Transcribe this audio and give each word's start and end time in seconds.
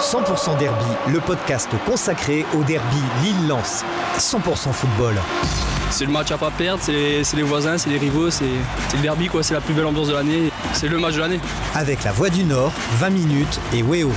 100% 0.00 0.56
Derby, 0.58 0.84
le 1.12 1.20
podcast 1.20 1.68
consacré 1.84 2.46
au 2.58 2.64
derby 2.64 2.96
Lille-Lens. 3.22 3.84
100% 4.18 4.72
football. 4.72 5.14
C'est 5.90 6.06
le 6.06 6.10
match 6.10 6.30
à 6.30 6.38
pas 6.38 6.50
perdre, 6.50 6.82
c'est 6.82 6.92
les, 7.34 7.42
voisins, 7.42 7.76
c'est 7.76 7.90
les 7.90 7.98
rivaux, 7.98 8.30
c'est, 8.30 8.44
c'est 8.88 8.96
le 8.96 9.02
derby, 9.02 9.28
quoi, 9.28 9.42
c'est 9.42 9.52
la 9.52 9.60
plus 9.60 9.74
belle 9.74 9.84
ambiance 9.84 10.08
de 10.08 10.14
l'année, 10.14 10.50
c'est 10.72 10.88
le 10.88 10.98
match 10.98 11.16
de 11.16 11.20
l'année. 11.20 11.40
Avec 11.74 12.02
la 12.04 12.12
Voix 12.12 12.30
du 12.30 12.44
Nord, 12.44 12.72
20 12.98 13.10
minutes 13.10 13.60
et 13.74 13.82
Weo. 13.82 14.10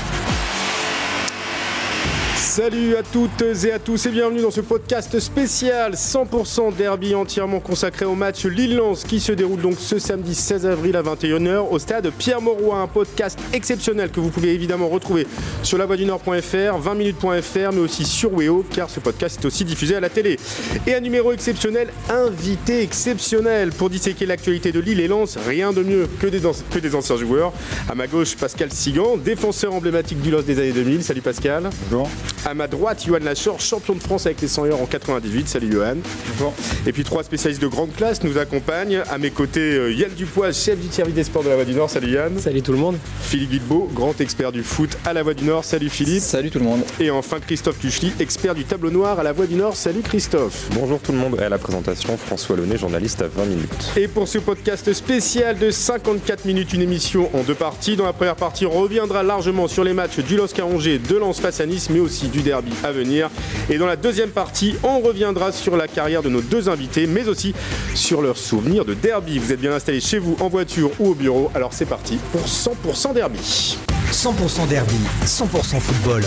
Salut 2.55 2.95
à 2.97 3.01
toutes 3.01 3.41
et 3.65 3.71
à 3.71 3.79
tous 3.79 4.05
et 4.05 4.11
bienvenue 4.11 4.43
dans 4.43 4.51
ce 4.51 4.61
podcast 4.61 5.19
spécial 5.19 5.93
100% 5.93 6.75
derby 6.75 7.15
entièrement 7.15 7.59
consacré 7.59 8.05
au 8.05 8.13
match 8.13 8.45
Lille-Lens 8.45 9.05
qui 9.05 9.19
se 9.19 9.31
déroule 9.31 9.59
donc 9.59 9.77
ce 9.79 9.97
samedi 9.97 10.35
16 10.35 10.67
avril 10.67 10.95
à 10.95 11.01
21h 11.01 11.69
au 11.71 11.79
stade 11.79 12.11
Pierre-Mauroy. 12.15 12.77
Un 12.77 12.85
podcast 12.85 13.39
exceptionnel 13.53 14.11
que 14.11 14.19
vous 14.19 14.29
pouvez 14.29 14.53
évidemment 14.53 14.87
retrouver 14.87 15.25
sur 15.63 15.79
lavoidunord.fr, 15.79 16.29
20minutes.fr 16.29 17.73
mais 17.73 17.79
aussi 17.79 18.05
sur 18.05 18.31
Weo 18.31 18.63
car 18.69 18.87
ce 18.87 18.99
podcast 18.99 19.39
est 19.41 19.47
aussi 19.47 19.65
diffusé 19.65 19.95
à 19.95 19.99
la 19.99 20.09
télé. 20.09 20.37
Et 20.85 20.93
un 20.93 20.99
numéro 20.99 21.31
exceptionnel, 21.31 21.87
invité 22.07 22.83
exceptionnel 22.83 23.71
pour 23.71 23.89
disséquer 23.89 24.27
l'actualité 24.27 24.71
de 24.71 24.79
Lille 24.79 24.99
et 24.99 25.07
Lens. 25.07 25.39
Rien 25.47 25.73
de 25.73 25.81
mieux 25.81 26.07
que 26.19 26.27
des, 26.27 26.95
anciens 26.95 27.17
joueurs. 27.17 27.51
À 27.89 27.95
ma 27.95 28.05
gauche, 28.05 28.37
Pascal 28.37 28.71
Sigan, 28.71 29.17
défenseur 29.17 29.73
emblématique 29.73 30.21
du 30.21 30.29
LOS 30.29 30.43
des 30.43 30.59
années 30.59 30.71
2000. 30.71 31.03
Salut 31.03 31.21
Pascal. 31.21 31.71
Bonjour. 31.89 32.07
À 32.45 32.53
ma 32.53 32.67
droite, 32.67 33.05
Johan 33.07 33.19
Lachor, 33.23 33.61
champion 33.61 33.95
de 33.95 34.01
France 34.01 34.25
avec 34.25 34.41
les 34.41 34.49
100 34.49 34.65
heures 34.65 34.81
en 34.81 34.85
98. 34.85 35.47
Salut 35.47 35.71
Johan. 35.71 35.95
Bonjour. 36.33 36.53
Et 36.85 36.91
puis 36.91 37.05
trois 37.05 37.23
spécialistes 37.23 37.61
de 37.61 37.67
grande 37.67 37.95
classe 37.95 38.21
nous 38.21 38.37
accompagnent. 38.37 39.01
À 39.09 39.17
mes 39.17 39.31
côtés, 39.31 39.75
euh, 39.77 39.93
Yann 39.93 40.11
Dupois, 40.11 40.51
chef 40.51 40.77
du 40.77 40.89
service 40.91 41.15
des 41.15 41.23
sports 41.23 41.43
de 41.43 41.49
la 41.49 41.55
Voix 41.55 41.63
du 41.63 41.73
Nord. 41.73 41.89
Salut 41.89 42.11
Yann. 42.11 42.37
Salut 42.39 42.61
tout 42.61 42.73
le 42.73 42.79
monde. 42.79 42.97
Philippe 43.21 43.49
Guilbeault, 43.51 43.89
grand 43.93 44.19
expert 44.19 44.51
du 44.51 44.61
foot 44.61 44.97
à 45.05 45.13
la 45.13 45.23
Voix 45.23 45.33
du 45.33 45.45
Nord. 45.45 45.63
Salut 45.63 45.87
Philippe. 45.89 46.21
Salut 46.21 46.51
tout 46.51 46.59
le 46.59 46.65
monde. 46.65 46.81
Et 46.99 47.09
enfin 47.11 47.39
Christophe 47.39 47.79
Tuchely, 47.79 48.11
expert 48.19 48.55
du 48.55 48.65
tableau 48.65 48.91
noir 48.91 49.17
à 49.21 49.23
la 49.23 49.31
Voix 49.31 49.45
du 49.47 49.55
Nord. 49.55 49.77
Salut 49.77 50.01
Christophe. 50.01 50.67
Bonjour 50.71 50.99
tout 50.99 51.13
le 51.13 51.19
monde 51.19 51.37
et 51.39 51.43
à 51.45 51.49
la 51.49 51.57
présentation, 51.57 52.17
François 52.17 52.57
Launay, 52.57 52.77
journaliste 52.77 53.21
à 53.21 53.27
20 53.27 53.45
minutes. 53.45 53.93
Et 53.95 54.09
pour 54.09 54.27
ce 54.27 54.39
podcast 54.39 54.91
spécial 54.91 55.57
de 55.57 55.71
54 55.71 56.43
minutes, 56.43 56.73
une 56.73 56.81
émission 56.81 57.29
en 57.33 57.43
deux 57.43 57.55
parties. 57.55 57.95
Dans 57.95 58.05
la 58.05 58.11
première 58.11 58.35
partie, 58.35 58.65
on 58.65 58.71
reviendra 58.71 59.23
largement 59.23 59.69
sur 59.69 59.85
les 59.85 59.93
matchs 59.93 60.19
du 60.19 60.35
LOSC 60.35 60.59
à 60.59 60.65
Angers, 60.65 60.99
de 60.99 61.15
Lens 61.15 61.39
face 61.39 61.61
à 61.61 61.65
Nice, 61.65 61.89
mais 61.89 62.01
aussi 62.01 62.32
du 62.33 62.41
derby 62.41 62.73
à 62.83 62.91
venir. 62.91 63.29
Et 63.69 63.77
dans 63.77 63.85
la 63.85 63.95
deuxième 63.95 64.31
partie, 64.31 64.75
on 64.83 64.99
reviendra 64.99 65.53
sur 65.53 65.77
la 65.77 65.87
carrière 65.87 66.21
de 66.21 66.29
nos 66.29 66.41
deux 66.41 66.67
invités, 66.67 67.07
mais 67.07 67.29
aussi 67.29 67.53
sur 67.95 68.21
leurs 68.21 68.37
souvenirs 68.37 68.83
de 68.83 68.93
derby. 68.93 69.39
Vous 69.39 69.53
êtes 69.53 69.61
bien 69.61 69.71
installés 69.71 70.01
chez 70.01 70.19
vous, 70.19 70.35
en 70.41 70.49
voiture 70.49 70.91
ou 70.99 71.11
au 71.11 71.15
bureau, 71.15 71.51
alors 71.55 71.71
c'est 71.71 71.85
parti 71.85 72.19
pour 72.31 72.41
100% 72.41 73.13
derby. 73.13 73.77
100% 74.13 74.67
Derby, 74.67 74.99
100% 75.25 75.79
football. 75.79 76.23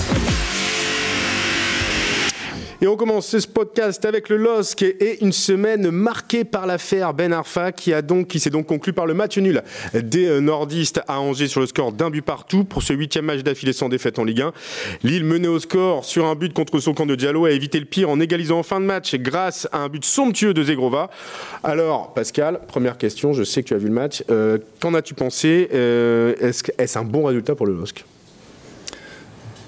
Et 2.83 2.87
on 2.87 2.97
commence 2.97 3.39
ce 3.39 3.47
podcast 3.47 4.05
avec 4.05 4.29
le 4.29 4.37
LOSC 4.37 4.83
et 4.83 5.25
une 5.25 5.33
semaine 5.33 5.91
marquée 5.91 6.45
par 6.45 6.67
l'affaire 6.67 7.15
Ben 7.15 7.33
Arfa 7.33 7.73
qui 7.73 7.93
qui 8.29 8.39
s'est 8.39 8.51
donc 8.51 8.67
conclu 8.67 8.93
par 8.93 9.07
le 9.07 9.15
match 9.15 9.39
nul 9.39 9.63
des 9.95 10.27
euh, 10.27 10.41
nordistes 10.41 11.01
à 11.09 11.21
Angers 11.21 11.49
sur 11.49 11.61
le 11.61 11.67
score 11.67 11.93
d'un 11.93 12.11
but 12.11 12.21
partout 12.21 12.65
pour 12.65 12.83
ce 12.83 12.93
huitième 12.93 13.25
match 13.25 13.41
d'affilée 13.43 13.73
sans 13.73 13.89
défaite 13.89 14.19
en 14.19 14.25
Ligue 14.25 14.43
1. 14.43 14.53
Lille 15.05 15.25
menait 15.25 15.49
au 15.49 15.59
score 15.59 16.05
sur 16.05 16.27
un 16.27 16.35
but 16.35 16.53
contre 16.53 16.79
son 16.79 16.93
camp 16.93 17.07
de 17.07 17.15
Diallo 17.15 17.47
a 17.47 17.51
évité 17.51 17.79
le 17.79 17.87
pire 17.87 18.11
en 18.11 18.21
égalisant 18.21 18.59
en 18.59 18.63
fin 18.63 18.79
de 18.79 18.85
match 18.85 19.15
grâce 19.15 19.67
à 19.73 19.79
un 19.79 19.89
but 19.89 20.05
somptueux 20.05 20.53
de 20.53 20.63
Zegrova. 20.63 21.09
Alors 21.65 22.13
Pascal, 22.13 22.61
première 22.69 22.99
question, 22.99 23.33
je 23.33 23.43
sais 23.43 23.63
que 23.63 23.69
tu 23.69 23.75
as 23.75 23.79
vu 23.79 23.87
le 23.89 23.95
match. 23.95 24.23
Euh, 24.31 24.59
Qu'en 24.81 24.93
as-tu 24.93 25.15
pensé? 25.15 25.71
Euh, 25.73 26.35
Est-ce 26.41 26.65
est-ce 26.77 26.99
un 26.99 27.05
bon 27.05 27.25
résultat 27.25 27.55
pour 27.55 27.67
le 27.67 27.73
LOSC? 27.73 28.05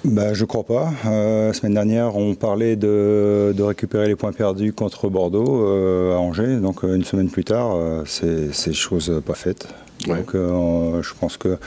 Bah, 0.05 0.33
je 0.33 0.45
crois 0.45 0.63
pas. 0.63 0.93
Euh, 1.05 1.47
la 1.47 1.53
semaine 1.53 1.73
dernière, 1.73 2.15
on 2.15 2.33
parlait 2.33 2.75
de, 2.75 3.53
de 3.55 3.63
récupérer 3.63 4.07
les 4.07 4.15
points 4.15 4.31
perdus 4.31 4.73
contre 4.73 5.09
Bordeaux 5.09 5.65
euh, 5.67 6.15
à 6.15 6.19
Angers. 6.19 6.57
Donc 6.57 6.83
euh, 6.83 6.95
une 6.95 7.03
semaine 7.03 7.29
plus 7.29 7.43
tard, 7.43 7.75
c'est 8.05 8.53
c'est 8.53 8.73
chose 8.73 9.21
pas 9.25 9.35
faite. 9.35 9.67
Ouais. 10.07 10.15
Donc 10.15 10.31
je 10.33 11.13
pense 11.19 11.37
que 11.37 11.57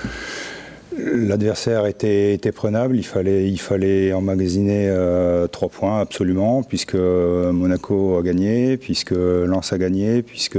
l'adversaire 0.97 1.87
était, 1.87 2.35
était 2.35 2.53
prenable. 2.53 2.97
Il 2.97 3.05
fallait, 3.05 3.49
il 3.49 3.59
fallait 3.59 4.13
emmagasiner 4.13 4.89
euh, 4.89 5.47
trois 5.47 5.69
points 5.69 6.01
absolument, 6.01 6.63
puisque 6.63 6.95
Monaco 6.95 8.19
a 8.19 8.23
gagné, 8.23 8.77
puisque 8.77 9.13
Lens 9.13 9.73
a 9.73 9.79
gagné, 9.79 10.23
puisque 10.23 10.59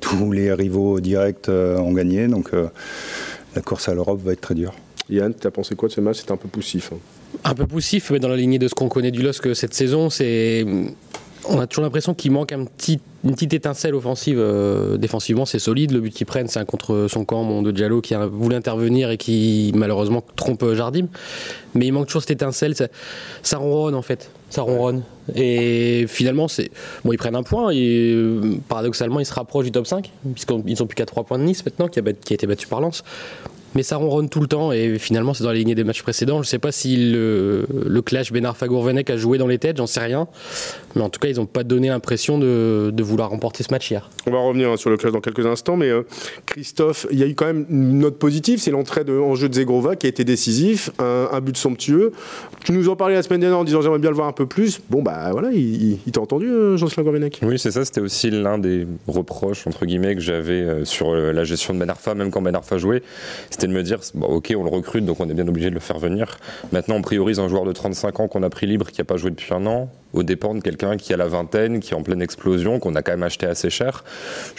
tous 0.00 0.32
les 0.32 0.52
rivaux 0.52 1.00
directs 1.00 1.48
euh, 1.48 1.78
ont 1.78 1.92
gagné. 1.92 2.28
Donc 2.28 2.50
euh, 2.52 2.66
la 3.54 3.62
course 3.62 3.88
à 3.88 3.94
l'Europe 3.94 4.20
va 4.24 4.32
être 4.32 4.40
très 4.40 4.54
dure. 4.54 4.74
Yann, 5.10 5.34
tu 5.38 5.46
as 5.46 5.50
pensé 5.50 5.74
quoi 5.74 5.88
de 5.88 5.92
ce 5.94 6.00
match? 6.00 6.18
C'était 6.18 6.32
un 6.32 6.36
peu 6.36 6.48
poussif. 6.48 6.90
hein. 6.92 6.98
Un 7.44 7.54
peu 7.54 7.66
poussif, 7.66 8.10
mais 8.10 8.18
dans 8.20 8.28
la 8.28 8.36
lignée 8.36 8.58
de 8.58 8.68
ce 8.68 8.74
qu'on 8.74 8.88
connaît 8.88 9.10
du 9.10 9.22
LOSC 9.22 9.54
cette 9.54 9.74
saison, 9.74 10.08
c'est. 10.10 10.64
On 11.46 11.60
a 11.60 11.66
toujours 11.66 11.84
l'impression 11.84 12.14
qu'il 12.14 12.32
manque 12.32 12.52
un 12.52 12.64
petit, 12.64 13.00
une 13.22 13.32
petite 13.34 13.52
étincelle 13.52 13.94
offensive. 13.94 14.38
euh, 14.38 14.96
défensivement, 14.96 15.44
c'est 15.44 15.58
solide. 15.58 15.90
Le 15.92 16.00
but 16.00 16.10
qu'ils 16.14 16.24
prennent, 16.26 16.48
c'est 16.48 16.58
un 16.58 16.64
contre 16.64 17.06
son 17.10 17.26
camp, 17.26 17.42
mon 17.42 17.60
de 17.60 17.70
Diallo, 17.70 18.00
qui 18.00 18.14
a 18.14 18.24
voulu 18.24 18.56
intervenir 18.56 19.10
et 19.10 19.18
qui 19.18 19.70
malheureusement 19.74 20.24
trompe 20.36 20.62
euh, 20.62 20.74
Jardim. 20.74 21.06
Mais 21.74 21.84
il 21.86 21.92
manque 21.92 22.06
toujours 22.06 22.22
cette 22.22 22.30
étincelle. 22.30 22.74
Ça, 22.74 22.86
ça 23.42 23.58
ronronne 23.58 23.94
en 23.94 24.00
fait. 24.00 24.30
Ça 24.48 24.62
ronronne. 24.62 25.02
Et 25.34 26.06
finalement, 26.08 26.48
c'est 26.48 26.70
bon, 27.04 27.12
ils 27.12 27.18
prennent 27.18 27.36
un 27.36 27.42
point. 27.42 27.68
Et 27.72 28.12
euh, 28.14 28.54
paradoxalement, 28.66 29.20
ils 29.20 29.26
se 29.26 29.34
rapprochent 29.34 29.66
du 29.66 29.72
top 29.72 29.86
5, 29.86 30.10
puisqu'ils 30.32 30.76
sont 30.78 30.86
plus 30.86 30.94
qu'à 30.94 31.04
3 31.04 31.24
points 31.24 31.38
de 31.38 31.44
Nice 31.44 31.62
maintenant, 31.66 31.88
qui 31.88 31.98
a, 31.98 32.02
qui 32.02 32.32
a 32.32 32.36
été 32.36 32.46
battu 32.46 32.66
par 32.68 32.80
Lens. 32.80 33.02
Mais 33.74 33.82
ça 33.82 33.96
ronronne 33.96 34.28
tout 34.28 34.40
le 34.40 34.46
temps 34.46 34.72
et 34.72 34.98
finalement 34.98 35.34
c'est 35.34 35.44
dans 35.44 35.50
la 35.50 35.56
lignée 35.56 35.74
des 35.74 35.84
matchs 35.84 36.02
précédents. 36.02 36.36
Je 36.36 36.46
ne 36.48 36.50
sais 36.50 36.58
pas 36.58 36.72
si 36.72 36.96
le, 36.96 37.66
le 37.86 38.02
clash 38.02 38.32
Ben 38.32 38.44
Arfa-Gourvenec 38.44 39.10
a 39.10 39.16
joué 39.16 39.38
dans 39.38 39.46
les 39.46 39.58
têtes, 39.58 39.78
j'en 39.78 39.86
sais 39.86 40.00
rien. 40.00 40.28
Mais 40.96 41.02
en 41.02 41.08
tout 41.08 41.18
cas, 41.20 41.28
ils 41.28 41.36
n'ont 41.36 41.46
pas 41.46 41.64
donné 41.64 41.88
l'impression 41.88 42.38
de, 42.38 42.90
de 42.92 43.02
vouloir 43.02 43.30
remporter 43.30 43.62
ce 43.64 43.72
match 43.72 43.90
hier. 43.90 44.10
On 44.26 44.30
va 44.30 44.38
revenir 44.38 44.70
hein, 44.70 44.76
sur 44.76 44.90
le 44.90 44.96
clash 44.96 45.12
dans 45.12 45.20
quelques 45.20 45.44
instants, 45.46 45.76
mais 45.76 45.88
euh, 45.88 46.02
Christophe, 46.46 47.06
il 47.10 47.18
y 47.18 47.22
a 47.22 47.26
eu 47.26 47.34
quand 47.34 47.46
même 47.46 47.66
une 47.70 47.98
note 47.98 48.18
positive, 48.18 48.60
c'est 48.60 48.70
l'entrée 48.70 49.04
de, 49.04 49.12
en 49.18 49.34
jeu 49.34 49.48
de 49.48 49.54
Zegrova 49.54 49.96
qui 49.96 50.06
a 50.06 50.08
été 50.08 50.24
décisif, 50.24 50.90
un, 50.98 51.28
un 51.32 51.40
but 51.40 51.56
somptueux. 51.56 52.12
Tu 52.64 52.72
nous 52.72 52.88
en 52.88 52.96
parlais 52.96 53.14
la 53.14 53.22
semaine 53.22 53.40
dernière 53.40 53.58
en 53.58 53.64
disant 53.64 53.82
j'aimerais 53.82 53.98
bien 53.98 54.10
le 54.10 54.16
voir 54.16 54.28
un 54.28 54.32
peu 54.32 54.46
plus. 54.46 54.80
Bon 54.90 55.02
bah 55.02 55.30
voilà, 55.32 55.50
il, 55.52 55.58
il- 55.92 55.98
il 56.06 56.12
t'a 56.12 56.20
entendu 56.20 56.46
euh, 56.48 56.76
Jean-Sylvain 56.76 57.02
Gourvenec 57.02 57.40
Oui, 57.42 57.58
c'est 57.58 57.70
ça, 57.70 57.84
c'était 57.84 58.00
aussi 58.00 58.30
l'un 58.30 58.58
des 58.58 58.86
reproches, 59.08 59.66
entre 59.66 59.86
guillemets, 59.86 60.14
que 60.14 60.20
j'avais 60.20 60.52
euh, 60.60 60.84
sur 60.84 61.10
euh, 61.10 61.32
la 61.32 61.44
gestion 61.44 61.74
de 61.74 61.78
Ben 61.78 61.90
Arfa, 61.90 62.14
même 62.14 62.30
quand 62.30 62.42
Ben 62.42 62.54
Arfa 62.54 62.78
jouait. 62.78 63.02
C'était 63.50 63.66
de 63.66 63.72
me 63.72 63.82
dire, 63.82 63.98
bon, 64.14 64.26
ok, 64.28 64.54
on 64.56 64.62
le 64.64 64.70
recrute, 64.70 65.04
donc 65.04 65.20
on 65.20 65.28
est 65.28 65.34
bien 65.34 65.46
obligé 65.48 65.70
de 65.70 65.74
le 65.74 65.80
faire 65.80 65.98
venir. 65.98 66.38
Maintenant, 66.72 66.96
on 66.96 67.02
priorise 67.02 67.38
un 67.40 67.48
joueur 67.48 67.64
de 67.64 67.72
35 67.72 68.20
ans 68.20 68.28
qu'on 68.28 68.42
a 68.42 68.50
pris 68.50 68.66
libre, 68.66 68.86
qui 68.90 69.00
n'a 69.00 69.04
pas 69.04 69.16
joué 69.16 69.30
depuis 69.30 69.52
un 69.52 69.66
an, 69.66 69.90
au 70.14 70.22
dépend 70.22 70.54
de 70.54 70.60
quelqu'un 70.60 70.96
qui 70.96 71.12
a 71.12 71.16
la 71.16 71.26
vingtaine, 71.26 71.80
qui 71.80 71.92
est 71.92 71.96
en 71.96 72.02
pleine 72.02 72.22
explosion, 72.22 72.78
qu'on 72.78 72.94
a 72.94 73.02
quand 73.02 73.12
même 73.12 73.22
acheté 73.22 73.46
assez 73.46 73.68
cher. 73.68 74.04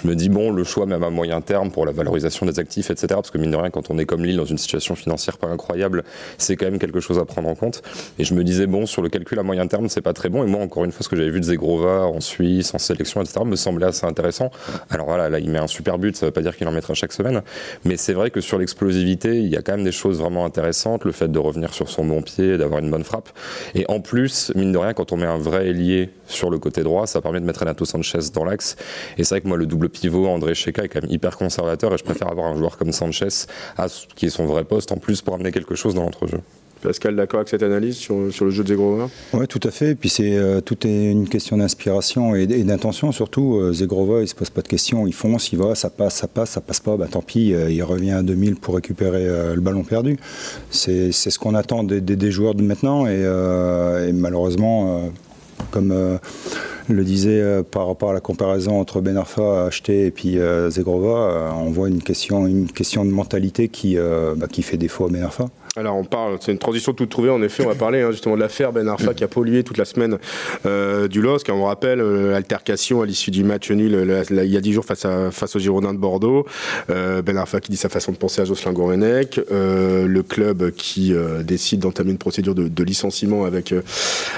Je 0.01 0.07
me 0.07 0.15
dis, 0.15 0.29
bon, 0.29 0.51
le 0.51 0.63
choix, 0.63 0.85
même 0.85 1.03
à 1.03 1.09
moyen 1.09 1.41
terme, 1.41 1.71
pour 1.71 1.85
la 1.85 1.91
valorisation 1.91 2.45
des 2.45 2.59
actifs, 2.59 2.91
etc., 2.91 3.07
parce 3.15 3.31
que 3.31 3.37
mine 3.37 3.51
de 3.51 3.55
rien, 3.55 3.69
quand 3.69 3.89
on 3.89 3.97
est 3.97 4.05
comme 4.05 4.23
Lille, 4.23 4.37
dans 4.37 4.45
une 4.45 4.57
situation 4.57 4.95
financière 4.95 5.37
pas 5.37 5.47
incroyable, 5.47 6.03
c'est 6.37 6.55
quand 6.55 6.65
même 6.65 6.79
quelque 6.79 6.99
chose 6.99 7.17
à 7.17 7.25
prendre 7.25 7.47
en 7.47 7.55
compte. 7.55 7.81
Et 8.19 8.25
je 8.25 8.33
me 8.33 8.43
disais, 8.43 8.67
bon, 8.67 8.85
sur 8.85 9.01
le 9.01 9.09
calcul 9.09 9.39
à 9.39 9.43
moyen 9.43 9.65
terme, 9.67 9.89
c'est 9.89 10.01
pas 10.01 10.13
très 10.13 10.29
bon. 10.29 10.43
Et 10.43 10.47
moi, 10.47 10.61
encore 10.61 10.83
une 10.83 10.91
fois, 10.91 11.03
ce 11.03 11.09
que 11.09 11.15
j'avais 11.15 11.31
vu 11.31 11.39
de 11.39 11.45
Zegrova 11.45 12.05
en 12.05 12.19
Suisse, 12.19 12.73
en 12.73 12.77
sélection, 12.77 13.21
etc., 13.21 13.41
me 13.45 13.55
semblait 13.55 13.87
assez 13.87 14.05
intéressant. 14.05 14.51
Alors 14.89 15.07
voilà, 15.07 15.29
là, 15.29 15.39
il 15.39 15.49
met 15.49 15.59
un 15.59 15.67
super 15.67 15.97
but, 15.97 16.15
ça 16.15 16.25
veut 16.25 16.31
pas 16.31 16.41
dire 16.41 16.55
qu'il 16.55 16.67
en 16.67 16.71
mettra 16.71 16.93
chaque 16.93 17.13
semaine. 17.13 17.41
Mais 17.85 17.97
c'est 17.97 18.13
vrai 18.13 18.29
que 18.29 18.41
sur 18.41 18.57
l'explosivité, 18.57 19.39
il 19.39 19.47
y 19.47 19.55
a 19.55 19.61
quand 19.61 19.73
même 19.73 19.85
des 19.85 19.91
choses 19.91 20.19
vraiment 20.19 20.45
intéressantes. 20.45 21.05
Le 21.05 21.11
fait 21.11 21.31
de 21.31 21.39
revenir 21.39 21.73
sur 21.73 21.89
son 21.89 22.05
bon 22.05 22.21
pied, 22.21 22.57
d'avoir 22.57 22.79
une 22.79 22.91
bonne 22.91 23.03
frappe. 23.03 23.29
Et 23.73 23.85
en 23.87 23.99
plus, 24.01 24.51
mine 24.55 24.71
de 24.71 24.77
rien, 24.77 24.93
quand 24.93 25.11
on 25.11 25.17
met 25.17 25.25
un 25.25 25.37
vrai 25.45 25.67
ailier 25.67 26.09
sur 26.27 26.49
le 26.49 26.59
côté 26.59 26.83
droit, 26.83 27.07
ça 27.07 27.21
permet 27.21 27.39
de 27.39 27.45
mettre 27.45 27.61
Renato 27.61 27.85
Sanchez 27.85 28.19
dans 28.33 28.43
l'axe. 28.45 28.75
Et 29.17 29.23
c'est 29.23 29.35
vrai 29.35 29.41
que 29.41 29.47
moi, 29.47 29.57
le 29.57 29.65
double 29.65 29.89
pivot, 29.89 30.27
André 30.27 30.53
Cheka, 30.55 30.83
est 30.83 30.89
quand 30.89 31.01
même 31.01 31.11
hyper 31.11 31.37
conservateur. 31.37 31.93
Et 31.93 31.97
je 31.97 32.03
préfère 32.03 32.29
avoir 32.29 32.47
un 32.47 32.57
joueur 32.57 32.77
comme 32.77 32.91
Sanchez, 32.91 33.27
à, 33.77 33.87
qui 34.15 34.25
est 34.25 34.29
son 34.29 34.45
vrai 34.45 34.63
poste, 34.65 34.91
en 34.91 34.97
plus, 34.97 35.21
pour 35.21 35.35
amener 35.35 35.51
quelque 35.51 35.75
chose 35.75 35.95
dans 35.95 36.03
l'entrejeu. 36.03 36.39
Pascal, 36.81 37.15
d'accord 37.15 37.39
avec 37.39 37.49
cette 37.49 37.63
analyse 37.63 37.95
sur, 37.95 38.31
sur 38.31 38.45
le 38.45 38.51
jeu 38.51 38.61
de 38.63 38.67
Zegrova 38.67 39.09
Oui, 39.33 39.47
tout 39.47 39.61
à 39.63 39.71
fait. 39.71 39.91
Et 39.91 39.95
puis 39.95 40.09
c'est 40.09 40.35
euh, 40.35 40.61
tout 40.61 40.85
est 40.85 41.05
une 41.09 41.27
question 41.27 41.57
d'inspiration 41.57 42.35
et, 42.35 42.43
et 42.43 42.63
d'intention 42.63 43.11
surtout. 43.11 43.55
Euh, 43.55 43.73
Zegrova, 43.73 44.21
il 44.21 44.27
se 44.27 44.35
pose 44.35 44.51
pas 44.51 44.61
de 44.61 44.67
questions, 44.67 45.07
il 45.07 45.13
fonce, 45.13 45.51
il 45.51 45.57
va, 45.57 45.73
ça 45.73 45.89
passe, 45.89 46.15
ça 46.15 46.27
passe, 46.27 46.51
ça 46.51 46.61
passe 46.61 46.81
pas, 46.81 46.95
bah 46.95 47.07
tant 47.09 47.23
pis, 47.23 47.53
euh, 47.55 47.71
il 47.71 47.81
revient 47.81 48.11
à 48.11 48.21
2000 48.21 48.57
pour 48.57 48.75
récupérer 48.75 49.25
euh, 49.25 49.55
le 49.55 49.61
ballon 49.61 49.83
perdu. 49.83 50.17
C'est 50.69 51.11
c'est 51.11 51.31
ce 51.31 51.39
qu'on 51.39 51.55
attend 51.55 51.83
des, 51.83 52.01
des- 52.01 52.17
des 52.17 52.29
joueurs 52.29 52.53
de 52.53 52.61
maintenant 52.61 53.07
et, 53.07 53.13
euh, 53.15 54.07
et 54.07 54.13
malheureusement, 54.13 54.99
euh, 54.99 55.07
comme 55.71 55.91
euh, 55.91 56.17
le 56.87 57.03
disait 57.03 57.41
euh, 57.41 57.63
par 57.63 57.87
rapport 57.87 58.11
à 58.11 58.13
la 58.13 58.19
comparaison 58.19 58.79
entre 58.79 59.01
Ben 59.01 59.17
Arfa 59.17 59.65
acheté 59.65 60.05
et 60.05 60.11
puis 60.11 60.37
Zegrova, 60.69 61.53
on 61.55 61.69
voit 61.71 61.89
une 61.89 62.01
question, 62.01 62.47
une 62.47 62.71
question 62.71 63.05
de 63.05 63.11
mentalité 63.11 63.67
qui, 63.69 63.97
bah, 64.37 64.47
qui 64.47 64.61
fait 64.61 64.77
défaut 64.77 65.05
à 65.05 65.09
Ben 65.09 65.23
Arfa. 65.23 65.47
Alors 65.77 65.97
on 65.97 66.05
parle, 66.05 66.37
c'est 66.39 66.53
une 66.53 66.57
transition 66.57 66.93
toute 66.93 67.09
trouvée 67.09 67.29
en 67.29 67.41
effet, 67.41 67.65
on 67.65 67.67
va 67.67 67.75
parler 67.75 68.01
hein, 68.01 68.09
justement 68.11 68.35
de 68.35 68.39
l'affaire 68.39 68.71
Ben 68.71 68.87
Arfa 68.87 69.13
qui 69.13 69.25
a 69.25 69.27
pollué 69.27 69.61
toute 69.65 69.77
la 69.77 69.83
semaine 69.83 70.19
euh, 70.65 71.09
du 71.09 71.21
LOSC. 71.21 71.49
On 71.51 71.65
rappelle 71.65 71.99
euh, 71.99 72.31
l'altercation 72.31 73.01
à 73.01 73.05
l'issue 73.05 73.29
du 73.29 73.43
match 73.43 73.69
nul 73.71 73.93
euh, 73.93 74.23
il 74.29 74.53
y 74.53 74.55
a 74.55 74.61
dix 74.61 74.71
jours 74.71 74.85
face, 74.85 75.03
à, 75.03 75.31
face 75.31 75.53
aux 75.57 75.59
Girondins 75.59 75.93
de 75.93 75.97
Bordeaux. 75.97 76.45
ben 76.87 77.35
Arfa 77.35 77.59
qui 77.59 77.71
dit 77.71 77.77
sa 77.77 77.89
façon 77.89 78.13
de 78.13 78.17
penser 78.17 78.41
à 78.41 78.45
Jocelyn 78.45 78.71
Gourvenec. 78.71 79.37
le 79.49 80.21
club 80.21 80.71
qui 80.71 81.13
décide 81.43 81.81
d'entamer 81.81 82.11
une 82.11 82.17
procédure 82.17 82.55
de, 82.55 82.83
licenciement 82.83 83.43
avec, 83.43 83.73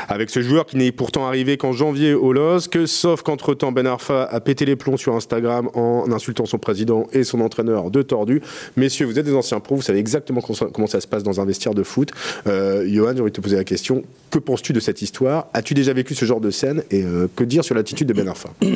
avec 0.08 0.32
ce 0.32 0.42
joueur 0.42 0.66
qui 0.66 0.78
n'est 0.78 0.92
pourtant 0.92 1.28
arrivé 1.28 1.58
qu'en 1.58 1.72
janvier 1.72 2.16
au 2.16 2.34
LOSC. 2.34 2.88
Sauf 2.88 3.22
qu'entre-temps 3.22 3.72
Ben 3.72 3.86
Arfa 3.86 4.24
a 4.24 4.40
pété 4.40 4.66
les 4.66 4.76
plombs 4.76 4.98
sur 4.98 5.14
Instagram 5.16 5.70
en 5.76 6.12
insultant 6.12 6.48
son 6.48 6.58
président 6.58 7.06
et 7.14 7.24
son 7.24 7.42
entraîneur 7.42 7.92
de 7.92 8.02
tordu. 8.02 8.42
Messieurs, 8.76 9.06
vous 9.06 9.20
êtes 9.20 9.26
des 9.26 9.36
anciens 9.36 9.60
pros, 9.60 9.76
vous 9.76 9.84
savez 9.84 10.00
exactement 10.00 10.42
comment 10.42 10.88
ça 10.88 11.00
se 11.00 11.08
passe 11.08 11.27
dans 11.28 11.42
un 11.42 11.46
vestiaire 11.46 11.74
de 11.74 11.84
foot. 11.84 12.12
Euh, 12.48 12.86
Johan, 12.88 13.14
j'ai 13.14 13.22
envie 13.22 13.32
de 13.32 13.36
te 13.36 13.42
poser 13.42 13.56
la 13.56 13.64
question. 13.64 14.04
Que 14.32 14.40
penses-tu 14.40 14.74
de 14.74 14.80
cette 14.80 15.02
histoire? 15.02 15.48
As-tu 15.54 15.74
déjà 15.74 15.94
vécu 15.94 16.16
ce 16.16 16.26
genre 16.26 16.42
de 16.42 16.52
scène? 16.52 16.84
Et 16.92 17.04
euh, 17.04 17.28
que 17.36 17.44
dire 17.44 17.64
sur 17.64 17.76
l'attitude 17.76 18.08
de 18.08 18.14
Ben 18.14 18.28
Arfa? 18.28 18.50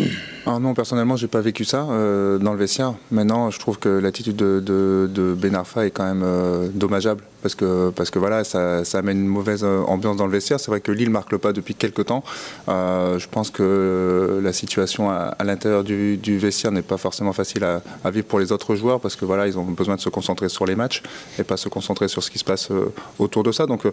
Ah 0.45 0.57
Non, 0.59 0.73
personnellement, 0.73 1.15
j'ai 1.17 1.27
pas 1.27 1.41
vécu 1.41 1.65
ça 1.65 1.87
euh, 1.89 2.39
dans 2.39 2.53
le 2.53 2.57
vestiaire. 2.57 2.95
Maintenant, 3.11 3.51
je 3.51 3.59
trouve 3.59 3.77
que 3.77 3.89
l'attitude 3.89 4.35
de, 4.35 5.35
Ben 5.37 5.55
Arfa 5.55 5.85
est 5.85 5.91
quand 5.91 6.03
même 6.03 6.25
dommageable. 6.73 7.23
Parce 7.41 7.55
que, 7.55 7.89
parce 7.89 8.09
que 8.09 8.19
voilà, 8.19 8.43
ça, 8.43 8.83
amène 8.93 9.19
une 9.19 9.27
mauvaise 9.27 9.63
ambiance 9.63 10.17
dans 10.17 10.25
le 10.25 10.31
vestiaire. 10.31 10.59
C'est 10.59 10.71
vrai 10.71 10.81
que 10.81 10.91
Lille 10.91 11.09
marque 11.09 11.31
le 11.31 11.37
pas 11.37 11.53
depuis 11.53 11.75
quelques 11.75 12.05
temps. 12.05 12.23
je 12.67 13.27
pense 13.27 13.49
que 13.49 14.39
la 14.43 14.53
situation 14.53 15.09
à, 15.09 15.35
l'intérieur 15.43 15.83
du, 15.83 16.37
vestiaire 16.37 16.71
n'est 16.71 16.81
pas 16.81 16.97
forcément 16.97 17.33
facile 17.33 17.63
à, 17.63 17.81
à, 18.03 18.11
vivre 18.11 18.27
pour 18.27 18.39
les 18.39 18.51
autres 18.51 18.75
joueurs 18.75 18.99
parce 18.99 19.15
que 19.15 19.25
voilà, 19.25 19.47
ils 19.47 19.57
ont 19.57 19.63
besoin 19.63 19.95
de 19.95 20.01
se 20.01 20.09
concentrer 20.09 20.49
sur 20.49 20.65
les 20.65 20.75
matchs 20.75 21.01
et 21.39 21.43
pas 21.43 21.57
se 21.57 21.69
concentrer 21.69 22.07
sur 22.07 22.23
ce 22.23 22.29
qui 22.29 22.39
se 22.39 22.43
passe 22.43 22.69
autour 23.19 23.43
de 23.43 23.51
ça. 23.51 23.65
Donc 23.65 23.85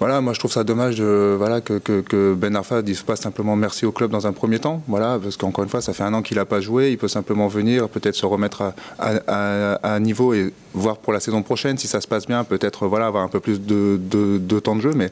voilà, 0.00 0.22
moi 0.22 0.32
je 0.32 0.38
trouve 0.38 0.50
ça 0.50 0.64
dommage 0.64 1.00
voilà, 1.00 1.60
que, 1.60 2.34
Ben 2.34 2.56
Arfa 2.56 2.76
ne 2.76 2.80
dise 2.80 3.02
pas 3.02 3.16
simplement 3.16 3.54
merci 3.54 3.84
au 3.84 3.92
club 3.92 4.10
dans 4.10 4.26
un 4.26 4.32
premier 4.32 4.58
temps, 4.58 4.82
voilà, 4.88 5.18
parce 5.22 5.36
qu'encore 5.36 5.62
une 5.62 5.70
fois, 5.70 5.82
ça 5.82 5.92
fait 5.92 6.02
un 6.02 6.14
an 6.14 6.22
qu'il 6.22 6.38
n'a 6.38 6.46
pas 6.46 6.60
joué, 6.60 6.90
il 6.90 6.98
peut 6.98 7.06
simplement 7.06 7.48
venir, 7.48 7.88
peut-être 7.90 8.14
se 8.14 8.24
remettre 8.24 8.72
à, 8.98 9.74
à, 9.74 10.00
niveau 10.00 10.32
et 10.32 10.54
voir 10.72 10.96
pour 10.96 11.12
la 11.12 11.20
saison 11.20 11.42
prochaine, 11.42 11.76
si 11.76 11.86
ça 11.86 12.00
se 12.00 12.08
passe 12.08 12.26
bien, 12.26 12.44
peut-être 12.44 12.86
voilà, 12.86 13.06
avoir 13.06 13.22
un 13.22 13.28
peu 13.28 13.40
plus 13.40 13.60
de, 13.60 14.58
temps 14.60 14.74
de 14.74 14.80
jeu, 14.80 14.92
mais 14.94 15.10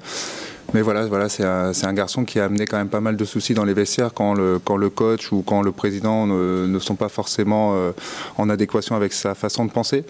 voilà, 0.83 1.07
voilà 1.07 1.29
c'est 1.29 1.45
un, 1.45 1.93
garçon 1.93 2.25
qui 2.25 2.41
a 2.41 2.45
amené 2.45 2.67
quand 2.67 2.79
même 2.79 2.89
pas 2.89 3.01
mal 3.01 3.17
de 3.17 3.25
soucis 3.27 3.55
dans 3.55 3.65
les 3.65 3.75
vestiaires 3.75 4.15
quand 4.15 4.35
le, 4.35 4.59
coach 4.89 5.33
ou 5.33 5.43
quand 5.43 5.61
le 5.61 5.73
président 5.73 6.27
ne, 6.27 6.67
ne 6.67 6.79
sont 6.79 6.95
pas 6.95 7.09
forcément 7.09 7.75
euh, 7.75 7.93
en 8.37 8.49
adéquation 8.49 8.97
avec 8.97 9.13
sa 9.13 9.35
façon 9.35 9.65
de 9.67 9.71
penser. 9.71 10.05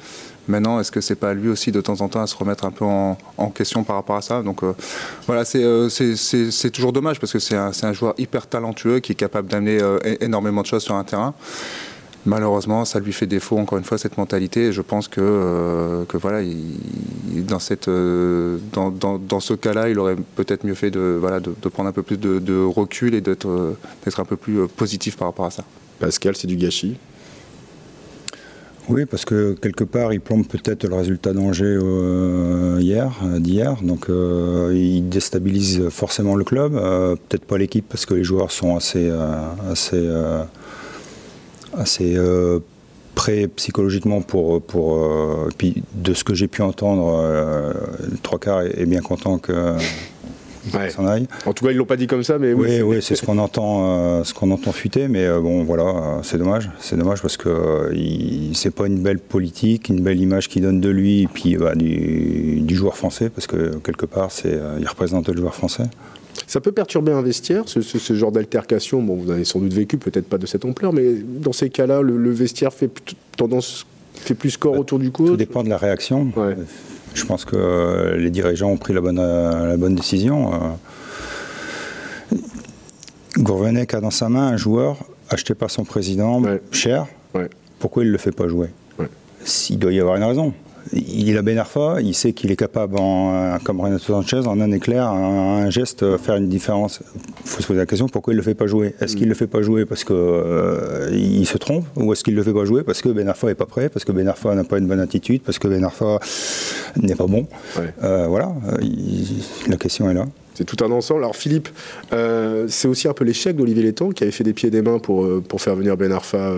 Maintenant, 0.49 0.81
est-ce 0.81 0.91
que 0.91 1.03
c'est 1.03 1.15
pas 1.15 1.35
lui 1.35 1.50
aussi 1.50 1.73
de 1.73 1.81
temps 1.83 2.00
en 2.00 2.09
temps 2.09 2.23
à 2.23 2.27
se 2.27 2.35
remettre 2.35 2.65
un 2.65 2.71
peu 2.71 2.85
en, 2.85 3.17
question 3.55 3.85
par 3.85 3.97
rapport 3.97 4.17
à 4.17 4.23
ça? 4.23 4.43
Donc 4.43 4.62
euh, 4.62 4.73
voilà, 5.27 5.45
euh, 5.55 5.89
c'est 5.91 6.71
toujours 6.71 6.93
dommage 6.93 7.21
parce 7.21 7.33
que 7.33 7.39
c'est 7.39 7.56
un, 7.56 7.71
un, 7.83 7.93
joueur 7.93 8.15
hyper 8.17 8.47
talentueux 8.47 9.00
qui 9.00 9.12
est 9.12 9.15
capable 9.15 9.49
d'amener 9.49 9.79
euh, 9.83 9.99
énormément 10.21 10.62
de 10.62 10.67
choses 10.67 10.83
sur 10.83 10.95
un 10.95 11.05
terrain. 11.05 11.35
Malheureusement, 12.25 12.85
ça 12.85 12.99
lui 12.99 13.12
fait 13.12 13.27
défaut 13.27 13.59
encore 13.59 13.79
une 13.79 13.85
fois 13.85 13.99
cette 13.99 14.17
mentalité. 14.17 14.67
Et 14.67 14.73
je 14.73 14.83
pense 14.83 15.06
que, 15.06 16.05
que 16.09 16.17
voilà, 16.17 16.47
dans, 17.47 17.59
cette, 17.59 17.89
dans, 17.89 18.91
dans, 18.91 19.41
ce 19.41 19.55
cas-là, 19.55 19.89
il 19.89 19.99
aurait 19.99 20.17
peut-être 20.37 20.65
mieux 20.65 20.75
fait 20.75 20.91
de, 20.91 21.17
voilà, 21.19 21.41
de, 21.41 21.53
prendre 21.69 21.89
un 21.89 21.93
peu 21.93 22.03
plus 22.03 22.19
de, 22.19 22.39
de 22.39 22.61
recul 22.61 23.15
et 23.15 23.21
d'être 23.21 23.77
un 24.19 24.25
peu 24.25 24.37
plus 24.37 24.67
positif 24.67 25.17
par 25.17 25.29
rapport 25.29 25.47
à 25.47 25.50
ça. 25.50 25.65
Pascal, 26.00 26.37
c'est 26.37 26.49
du 26.49 26.56
gâchis? 26.56 26.97
Oui, 28.88 29.05
parce 29.05 29.25
que 29.25 29.52
quelque 29.52 29.85
part, 29.85 30.12
il 30.14 30.20
plombe 30.20 30.46
peut-être 30.46 30.85
le 30.85 30.94
résultat 30.94 31.35
d'Angers 31.35 31.79
euh, 31.81 32.79
hier, 32.81 33.12
euh, 33.23 33.38
d'hier. 33.38 33.76
Donc, 33.82 34.08
euh, 34.08 34.73
il 34.75 35.08
déstabilise 35.08 35.88
forcément 35.90 36.35
le 36.35 36.44
club. 36.44 36.73
peut-être 36.73 37.44
pas 37.44 37.58
l'équipe, 37.58 37.87
parce 37.88 38.06
que 38.06 38.14
les 38.14 38.25
joueurs 38.25 38.50
sont 38.50 38.76
assez, 38.76 39.11
assez, 39.70 40.08
assez 41.76 42.17
prêts 43.14 43.49
psychologiquement 43.49 44.23
pour. 44.23 44.62
pour 44.62 45.06
puis, 45.58 45.82
de 45.94 46.14
ce 46.14 46.25
que 46.25 46.35
j'ai 46.35 46.49
pu 46.49 46.62
entendre, 46.62 47.23
le 48.11 48.17
trois 48.23 48.38
quarts 48.38 48.62
est 48.62 48.87
bien 48.87 49.00
content 49.00 49.38
que 49.38 49.76
en 51.47 51.53
tout 51.53 51.65
cas, 51.65 51.70
ils 51.70 51.76
l'ont 51.76 51.85
pas 51.85 51.97
dit 51.97 52.06
comme 52.06 52.23
ça, 52.23 52.38
mais 52.38 52.53
oui. 52.53 52.81
Oui, 52.82 52.99
c'est 53.03 53.15
ce 53.15 53.25
qu'on 53.25 53.38
entend, 53.38 53.82
euh, 53.85 54.25
ce 54.25 54.35
qu'on 54.35 54.50
entend 54.50 54.73
fuiter, 54.73 55.09
mais 55.09 55.25
euh, 55.25 55.41
bon, 55.41 55.65
voilà, 55.65 55.85
euh, 55.85 56.19
c'est 56.23 56.38
dommage, 56.38 56.70
c'est 56.79 56.97
dommage 56.97 57.23
parce 57.23 57.37
que 57.37 57.93
c'est 58.55 58.75
pas 58.75 58.87
une 58.87 59.03
belle 59.03 59.19
politique, 59.19 59.88
une 59.88 60.00
belle 60.00 60.20
image 60.20 60.49
qu'il 60.49 60.62
donne 60.62 60.81
de 60.81 60.88
lui, 60.88 61.23
et 61.23 61.26
puis 61.26 61.56
bah, 61.56 61.75
du, 61.75 62.65
joueur 62.75 62.97
français, 62.97 63.31
parce 63.31 63.47
que 63.47 63.76
quelque 63.79 64.06
part, 64.06 64.31
c'est, 64.31 64.59
il 64.79 64.87
représente 64.87 65.29
le 65.29 65.37
joueur 65.37 65.55
français. 65.55 65.85
Ça 66.47 66.61
peut 66.61 66.73
perturber 66.73 67.12
un 67.12 67.23
vestiaire, 67.23 67.64
ce, 67.67 68.14
genre 68.14 68.31
d'altercation. 68.31 69.03
Bon, 69.03 69.17
vous 69.17 69.31
avez 69.31 69.44
sans 69.44 69.59
doute 69.59 69.73
vécu, 69.73 69.99
peut-être 69.99 70.29
pas 70.29 70.38
de 70.38 70.47
cette 70.47 70.64
ampleur, 70.64 70.93
mais 70.93 71.14
dans 71.25 71.53
ces 71.53 71.71
cas-là, 71.71 72.00
le, 72.03 72.31
vestiaire 72.31 72.73
fait 72.73 72.91
tendance 73.37 73.87
fait 74.14 74.35
plus 74.35 74.50
score 74.50 74.73
bah, 74.73 74.81
autour 74.81 74.99
du 74.99 75.11
coach. 75.11 75.29
Tout 75.29 75.37
dépend 75.37 75.62
de 75.62 75.69
la 75.69 75.76
réaction. 75.76 76.32
Je 77.15 77.25
pense 77.25 77.45
que 77.45 77.57
euh, 77.57 78.17
les 78.17 78.31
dirigeants 78.31 78.71
ont 78.71 78.77
pris 78.77 78.93
la 78.93 79.01
bonne, 79.01 79.19
euh, 79.19 79.67
la 79.67 79.77
bonne 79.77 79.95
décision. 79.95 80.53
Euh. 80.55 82.37
Gourvenec 83.37 83.95
a 83.95 84.01
dans 84.01 84.11
sa 84.11 84.29
main 84.29 84.49
un 84.49 84.57
joueur 84.57 84.99
acheté 85.31 85.55
par 85.55 85.71
son 85.71 85.85
président 85.85 86.43
cher. 86.73 87.07
Pourquoi 87.79 88.03
il 88.03 88.07
ne 88.07 88.13
le 88.13 88.19
fait 88.19 88.33
pas 88.33 88.49
jouer? 88.49 88.71
Il 89.71 89.79
doit 89.79 89.93
y 89.93 90.01
avoir 90.01 90.17
une 90.17 90.25
raison 90.25 90.53
il 90.93 91.37
a 91.37 91.43
Ben 91.43 91.58
Arfa, 91.58 92.00
il 92.00 92.14
sait 92.14 92.32
qu'il 92.32 92.50
est 92.50 92.56
capable, 92.56 92.96
en, 92.99 93.58
comme 93.62 93.81
Renato 93.81 94.05
Sanchez, 94.05 94.46
en 94.46 94.61
un 94.61 94.70
éclair, 94.73 95.08
un, 95.08 95.70
geste, 95.70 96.17
faire 96.19 96.37
une 96.37 96.49
différence. 96.49 97.00
Il 97.44 97.49
faut 97.49 97.62
se 97.62 97.67
poser 97.67 97.79
la 97.79 97.87
question 97.87 98.08
pourquoi 98.08 98.32
il 98.32 98.37
ne 98.37 98.40
le 98.40 98.44
fait 98.44 98.55
pas 98.55 98.67
jouer? 98.67 98.94
Est-ce 99.00 99.17
qu'il 99.17 99.26
ne 99.26 99.31
le 99.31 99.35
fait 99.35 99.46
pas 99.46 99.62
jouer 99.62 99.85
parce 99.85 100.05
qu'il 100.05 100.17
euh, 100.17 101.44
se 101.44 101.58
trompe? 101.58 101.85
Ou 101.96 102.12
est-ce 102.12 102.25
qu'il 102.25 102.35
ne 102.35 102.38
le 102.38 102.44
fait 102.44 102.52
pas 102.52 102.64
jouer 102.64 102.82
parce 102.82 103.02
que 103.02 103.08
Ben 103.08 103.29
Arfa 103.29 103.49
n'est 103.49 103.55
pas 103.55 103.67
prêt 103.67 103.88
Parce 103.88 104.05
que 104.05 104.12
Ben 104.12 104.26
Arfa 104.29 104.55
n'a 104.55 104.64
pas 104.64 104.79
une 104.79 104.87
bonne 104.87 105.00
attitude 105.00 105.43
Parce 105.43 105.58
que 105.58 105.69
Ben 105.69 105.85
Arfa 105.85 106.19
n'est 106.96 107.14
pas 107.14 107.26
bon? 107.26 107.46
Euh, 108.02 108.26
Voilà, 108.29 108.52
la 109.69 109.76
question 109.76 110.11
est 110.11 110.14
là. 110.14 110.26
C'est 110.59 110.65
tout 110.65 110.85
un 110.85 110.91
ensemble. 110.91 111.23
Alors 111.23 111.37
Philippe, 111.37 111.69
euh, 112.13 112.67
c'est 112.69 112.89
aussi 112.89 113.09
un 113.09 113.15
peu 113.15 113.25
l'échec 113.25 113.57
d'Olivier 113.57 113.83
Létang 113.83 114.11
qui 114.11 114.25
avait 114.25 114.33
fait 114.33 114.45
des 114.45 114.53
pieds 114.53 114.69
et 114.69 114.71
des 114.71 114.83
mains 114.83 114.99
pour, 114.99 115.27
pour 115.43 115.63
faire 115.63 115.77
venir 115.77 115.97
Ben 115.97 116.13
Arfa 116.13 116.53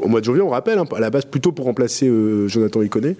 au 0.00 0.08
mois 0.08 0.20
de 0.20 0.24
janvier. 0.24 0.42
On 0.42 0.48
rappelle, 0.48 0.78
hein, 0.78 0.86
à 0.96 1.00
la 1.00 1.10
base 1.10 1.26
plutôt 1.26 1.52
pour 1.52 1.66
remplacer 1.66 2.10
Jonathan 2.48 2.82
Iconé. 2.82 3.16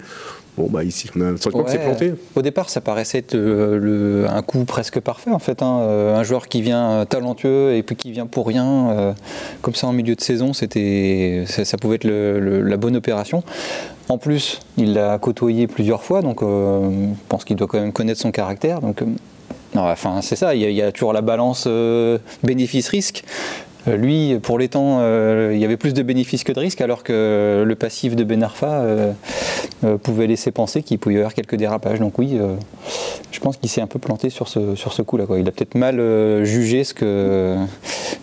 Bon, 0.57 0.67
bah 0.69 0.85
ici, 0.85 1.09
on 1.15 1.21
a 1.21 1.31
le 1.31 1.37
sentiment 1.37 1.63
que 1.63 1.71
c'est 1.71 1.79
planté. 1.79 2.13
Au 2.33 2.41
départ, 2.41 2.69
ça 2.69 2.79
paraissait 2.79 3.17
être 3.17 3.35
euh, 3.35 3.77
le, 3.77 4.25
un 4.29 4.41
coup 4.41 4.63
presque 4.63 5.01
parfait, 5.01 5.31
en 5.31 5.39
fait. 5.39 5.61
Hein. 5.61 5.79
Euh, 5.81 6.15
un 6.15 6.23
joueur 6.23 6.47
qui 6.47 6.61
vient 6.61 6.91
euh, 6.91 7.05
talentueux 7.05 7.73
et 7.73 7.83
puis 7.83 7.97
qui 7.97 8.11
vient 8.11 8.25
pour 8.25 8.47
rien, 8.47 9.15
comme 9.61 9.75
ça 9.75 9.87
en 9.87 9.93
milieu 9.93 10.15
de 10.15 10.21
saison, 10.21 10.53
c'était, 10.53 11.43
ça, 11.47 11.77
pouvait 11.77 11.95
être 11.95 12.07
la 12.07 12.77
bonne 12.77 12.95
opération. 12.95 13.43
En 14.07 14.17
plus, 14.17 14.59
il 14.77 14.93
l'a 14.93 15.17
côtoyé 15.17 15.67
plusieurs 15.67 16.03
fois, 16.03 16.21
donc 16.21 16.41
je 16.41 17.13
pense 17.27 17.43
qu'il 17.43 17.57
doit 17.57 17.67
quand 17.67 17.79
même 17.79 17.91
connaître 17.91 18.21
son 18.21 18.31
caractère. 18.31 18.79
Donc, 18.79 19.03
non, 19.75 19.89
enfin, 19.89 20.21
c'est 20.21 20.35
ça, 20.35 20.55
il 20.55 20.71
y, 20.71 20.81
a, 20.81 20.91
toujours 20.91 21.13
la 21.13 21.21
balance 21.21 21.67
bénéfice-risque. 22.43 23.23
Euh, 23.87 23.97
lui, 23.97 24.37
pour 24.41 24.57
les 24.57 24.69
temps, 24.69 24.97
euh, 24.99 25.51
il 25.53 25.59
y 25.59 25.65
avait 25.65 25.77
plus 25.77 25.93
de 25.93 26.01
bénéfices 26.01 26.43
que 26.43 26.51
de 26.51 26.59
risques, 26.59 26.81
alors 26.81 27.03
que 27.03 27.63
le 27.65 27.75
passif 27.75 28.15
de 28.15 28.23
Ben 28.23 28.41
Arfa 28.43 28.81
euh, 28.81 29.13
pouvait 30.01 30.27
laisser 30.27 30.51
penser 30.51 30.83
qu'il 30.83 30.99
pouvait 30.99 31.15
y 31.15 31.17
avoir 31.17 31.33
quelques 31.33 31.55
dérapages. 31.55 31.99
Donc 31.99 32.17
oui, 32.17 32.39
je 33.31 33.39
pense 33.39 33.57
qu'il 33.57 33.69
s'est 33.69 33.81
un 33.81 33.87
peu 33.87 33.99
planté 33.99 34.29
sur 34.29 34.47
ce, 34.47 34.75
sur 34.75 34.93
ce 34.93 35.01
coup-là. 35.01 35.25
Il 35.37 35.47
a 35.47 35.51
peut-être 35.51 35.75
mal 35.75 36.43
jugé 36.45 36.83
ce 36.83 36.93
que, 36.93 37.55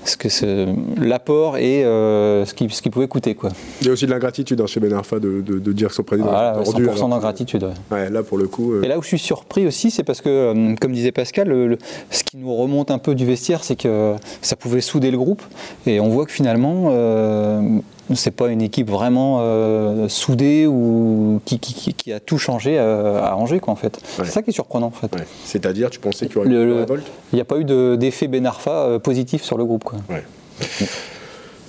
ce 0.05 0.17
que 0.17 0.69
l'apport 1.01 1.57
et 1.59 1.83
ce 1.83 2.53
qu'il 2.55 2.73
ce 2.73 2.83
qui 2.83 2.91
pouvait 2.91 3.09
coûter. 3.09 3.35
Quoi. 3.35 3.51
Il 3.81 3.87
y 3.87 3.91
a 3.91 3.93
aussi 3.93 4.07
de 4.07 4.11
l'ingratitude 4.11 4.61
hein, 4.61 4.67
chez 4.67 4.81
Ben 4.81 4.93
Arfa 4.93 5.19
de, 5.19 5.41
de, 5.41 5.73
dire 5.73 5.89
que 5.89 5.95
son 5.95 6.03
président 6.03 6.31
voilà, 6.31 6.63
100% 6.63 7.11
d'ingratitude. 7.11 7.69
Ouais. 7.91 8.11
là, 8.11 8.23
pour 8.23 8.39
le 8.39 8.49
coup... 8.49 8.83
Et 8.83 8.89
là 8.89 8.99
où 8.99 9.03
je 9.03 9.09
suis 9.09 9.19
surpris 9.19 9.67
aussi, 9.67 9.91
c'est 9.91 10.05
parce 10.05 10.21
que, 10.21 10.75
comme 10.81 10.93
disait 10.93 11.13
Pascal, 11.13 11.79
ce 12.11 12.25
qui 12.25 12.37
nous 12.39 12.55
remonte 12.55 12.91
un 12.91 12.99
peu 12.99 13.15
du 13.15 13.27
vestiaire, 13.27 13.63
c'est 13.63 13.77
que 13.77 14.15
ça 14.41 14.57
pouvait 14.57 14.81
souder 14.81 15.11
le 15.11 15.19
groupe. 15.19 15.43
Et 15.87 16.01
on 16.01 16.09
voit 16.09 16.27
que 16.27 16.33
finalement, 16.33 16.89
euh, 16.89 17.79
c'est 18.15 18.31
pas 18.31 18.49
une 18.49 18.63
équipe 18.63 18.91
vraiment 18.91 19.39
euh, 19.41 20.09
soudée 20.09 20.67
ou 20.67 21.41
qui, 21.45 22.13
a 22.13 22.21
tout 22.21 22.39
changé 22.39 22.79
euh, 22.79 23.23
à, 23.23 23.37
Angers, 23.37 23.61
quoi, 23.61 23.73
en 23.73 23.77
fait. 23.77 23.99
C'est 24.05 24.27
ça 24.27 24.43
qui 24.43 24.51
est 24.51 24.55
surprenant, 24.55 24.89
en 24.89 24.91
fait. 24.91 25.11
C'est-à-dire, 25.45 25.91
tu 25.91 25.99
pensais 25.99 26.27
qu'il 26.27 26.37
y 26.37 26.39
aurait 26.39 26.49
eu 26.49 26.85
Il 27.33 27.37
n'y 27.37 27.41
a 27.41 27.45
pas 27.45 27.59
eu 27.59 27.65
d'effet 27.97 28.29
Ben 28.29 28.47
Arfa 28.47 28.99
positif 29.01 29.43
sur 29.43 29.59
le 29.59 29.65
groupe, 29.65 29.85
quoi. 29.85 29.99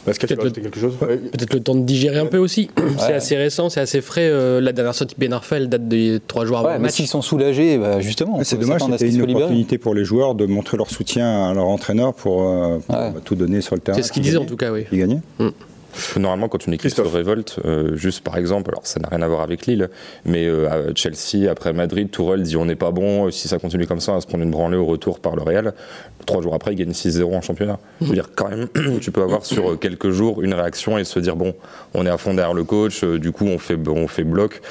Pascal, 0.06 0.28
tu 0.30 0.36
Peut-être 0.36 0.42
rajouter 0.42 0.62
quelque 0.62 0.80
chose 0.80 0.94
Peut-être 1.00 1.54
le 1.54 1.60
temps 1.62 1.76
de 1.76 1.84
digérer 1.84 2.20
un 2.20 2.26
peu 2.26 2.38
aussi. 2.38 2.70
C'est 2.98 3.14
assez 3.14 3.38
récent, 3.38 3.70
c'est 3.70 3.80
assez 3.80 4.02
frais. 4.02 4.28
Euh, 4.30 4.60
la 4.62 4.72
dernière 4.74 4.94
sortie 4.96 5.16
de 5.16 5.20
Ben 5.20 5.32
Arfa, 5.34 5.58
elle 5.58 5.70
date 5.70 5.88
de 5.88 6.20
trois 6.28 6.46
jours 6.46 6.58
avant 6.58 6.68
Ouais, 6.70 6.76
le 6.76 6.82
mais 6.82 6.90
s'ils 6.90 7.08
sont 7.08 7.22
soulagés, 7.22 7.78
bah, 7.78 8.00
justement. 8.02 8.40
C'est 8.44 8.58
dommage, 8.58 8.82
c'était 8.82 9.08
qu'ils 9.10 9.22
une 9.22 9.36
opportunité 9.36 9.78
pour 9.78 9.94
les 9.96 10.04
joueurs 10.04 10.36
de 10.36 10.46
montrer 10.46 10.78
leur 10.78 10.90
soutien 10.90 11.50
à 11.50 11.54
leur 11.54 11.66
entraîneur 11.66 12.14
pour, 12.14 12.44
euh, 12.48 12.80
pour, 12.80 12.96
Ouais. 12.96 13.12
tout 13.24 13.36
donner 13.36 13.62
sur 13.62 13.76
le 13.76 13.82
terrain. 13.82 13.96
C'est 13.98 14.04
ce 14.04 14.12
qu'il 14.12 14.22
puis 14.22 14.30
disait 14.30 14.42
en 14.42 14.46
tout 14.46 14.58
cas, 14.58 14.72
oui. 14.72 14.86
Gagner. 14.92 15.20
Parce 15.38 15.52
que 15.52 15.56
Normalement, 16.18 16.48
quand 16.48 16.66
une 16.66 16.74
équipe 16.74 16.84
Christophe. 16.84 17.12
se 17.12 17.16
révolte, 17.16 17.60
euh, 17.66 17.96
juste 17.96 18.24
par 18.24 18.38
exemple, 18.38 18.72
alors 18.72 18.86
ça 18.86 19.00
n'a 19.00 19.08
rien 19.10 19.22
à 19.22 19.28
voir 19.28 19.42
avec 19.42 19.66
Lille, 19.66 19.90
mais 20.26 20.46
euh, 20.46 20.70
à 20.70 20.94
Chelsea, 20.96 21.50
après 21.50 21.74
Madrid, 21.74 22.10
Tourelle 22.10 22.44
dit 22.44 22.58
on 22.58 22.66
n'est 22.66 22.76
pas 22.76 22.92
bon, 22.92 23.28
euh, 23.28 23.32
si 23.32 23.48
ça 23.48 23.60
continue 23.60 23.88
comme 23.88 24.00
ça, 24.00 24.12
on 24.12 24.16
va 24.16 24.22
se 24.22 24.28
prendre 24.28 24.44
une 24.44 24.52
branlée 24.52 24.78
au 24.78 24.86
retour 24.86 25.20
par 25.20 25.36
le 25.36 25.44
Real. 25.44 25.74
Trois 26.26 26.42
jours 26.42 26.54
après, 26.54 26.74
il 26.74 26.78
gagne 26.78 26.92
6-0 26.92 27.36
en 27.36 27.42
championnat. 27.42 27.80
Je 28.02 28.08
veux 28.08 28.14
dire, 28.14 28.30
quand 28.36 28.50
même, 28.50 28.68
tu 29.02 29.12
peux 29.12 29.22
avoir 29.22 29.46
sur 29.46 29.72
euh, 29.72 29.76
quelques 29.76 30.12
jours 30.12 30.42
une 30.42 30.54
réaction 30.54 30.98
et 30.98 31.04
se 31.04 31.20
dire 31.20 31.36
bon, 31.36 31.54
on 31.94 32.06
est 32.06 32.10
à 32.10 32.18
fond 32.18 32.34
derrière 32.34 32.54
le 32.54 32.64
coach, 32.64 33.04
du 33.04 33.32
coup 33.32 33.46
on 33.46 33.60
fait, 33.60 33.78
on 33.88 34.08
fait 34.08 34.24
bloc. 34.24 34.62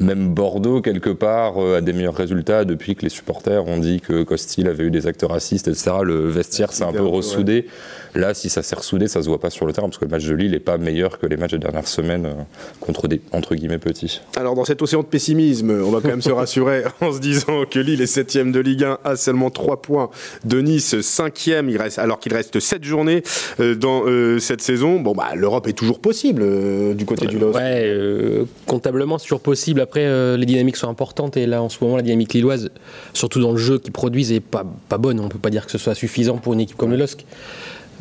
Même 0.00 0.32
Bordeaux, 0.34 0.80
quelque 0.80 1.10
part, 1.10 1.58
euh, 1.62 1.76
a 1.76 1.80
des 1.82 1.92
meilleurs 1.92 2.14
résultats 2.16 2.64
depuis 2.64 2.96
que 2.96 3.02
les 3.02 3.10
supporters 3.10 3.66
ont 3.66 3.76
dit 3.78 4.00
que 4.00 4.22
Costil 4.22 4.66
avait 4.66 4.84
eu 4.84 4.90
des 4.90 5.06
actes 5.06 5.24
racistes, 5.28 5.68
etc. 5.68 5.90
Le 6.02 6.28
vestiaire 6.28 6.72
s'est 6.72 6.84
un 6.84 6.92
peu 6.92 7.00
Ouais. 7.00 7.10
ressoudé. 7.10 7.66
Là, 8.14 8.34
si 8.34 8.48
ça 8.48 8.62
s'est 8.62 8.74
ressoudé, 8.76 9.06
ça 9.08 9.22
se 9.22 9.28
voit 9.28 9.38
pas 9.38 9.50
sur 9.50 9.66
le 9.66 9.72
terrain, 9.72 9.88
parce 9.88 9.98
que 9.98 10.04
le 10.06 10.10
match 10.10 10.26
de 10.26 10.34
Lille 10.34 10.50
n'est 10.52 10.58
pas 10.58 10.78
meilleur 10.78 11.18
que 11.18 11.26
les 11.26 11.36
matchs 11.36 11.52
des 11.52 11.58
dernières 11.58 11.86
semaines 11.86 12.26
euh, 12.26 12.32
contre 12.80 13.06
des, 13.08 13.20
entre 13.32 13.54
guillemets, 13.54 13.78
petits. 13.78 14.20
Alors 14.36 14.54
dans 14.54 14.64
cet 14.64 14.80
océan 14.82 15.00
de 15.02 15.06
pessimisme, 15.06 15.70
on 15.70 15.90
va 15.90 16.00
quand 16.00 16.08
même 16.08 16.22
se 16.22 16.32
rassurer 16.32 16.82
en 17.02 17.12
se 17.12 17.20
disant 17.20 17.64
que 17.70 17.78
Lille 17.78 18.00
est 18.00 18.06
7 18.06 18.50
de 18.50 18.58
Ligue 18.60 18.84
1 18.84 18.98
à 19.04 19.16
seulement 19.16 19.50
3 19.50 19.82
points 19.82 20.10
de 20.44 20.60
Nice 20.60 20.98
5 21.00 21.46
il 21.46 21.76
reste, 21.76 21.98
alors 21.98 22.18
qu'il 22.18 22.32
reste 22.34 22.58
7 22.58 22.82
journées 22.84 23.22
euh, 23.60 23.74
dans 23.74 24.04
euh, 24.06 24.38
cette 24.38 24.62
saison. 24.62 24.98
Bon 24.98 25.12
bah 25.12 25.28
l'Europe 25.36 25.68
est 25.68 25.72
toujours 25.74 26.00
possible 26.00 26.42
euh, 26.42 26.94
du 26.94 27.04
côté 27.04 27.26
du 27.26 27.38
LOSC. 27.38 27.56
Ouais, 27.56 27.84
euh, 27.86 28.44
comptablement, 28.66 29.18
c'est 29.18 29.24
toujours 29.24 29.40
possible. 29.40 29.80
Après, 29.90 30.06
euh, 30.06 30.36
les 30.36 30.46
dynamiques 30.46 30.76
sont 30.76 30.88
importantes 30.88 31.36
et 31.36 31.46
là, 31.46 31.60
en 31.60 31.68
ce 31.68 31.82
moment, 31.82 31.96
la 31.96 32.02
dynamique 32.02 32.32
lilloise, 32.32 32.70
surtout 33.12 33.40
dans 33.40 33.50
le 33.50 33.56
jeu 33.56 33.80
qu'ils 33.80 33.90
produisent, 33.90 34.30
est 34.30 34.38
pas, 34.38 34.64
pas 34.88 34.98
bonne. 34.98 35.18
On 35.18 35.28
peut 35.28 35.40
pas 35.40 35.50
dire 35.50 35.66
que 35.66 35.72
ce 35.72 35.78
soit 35.78 35.96
suffisant 35.96 36.36
pour 36.36 36.52
une 36.52 36.60
équipe 36.60 36.76
comme 36.76 36.92
le 36.92 36.96
LOSC. 36.96 37.26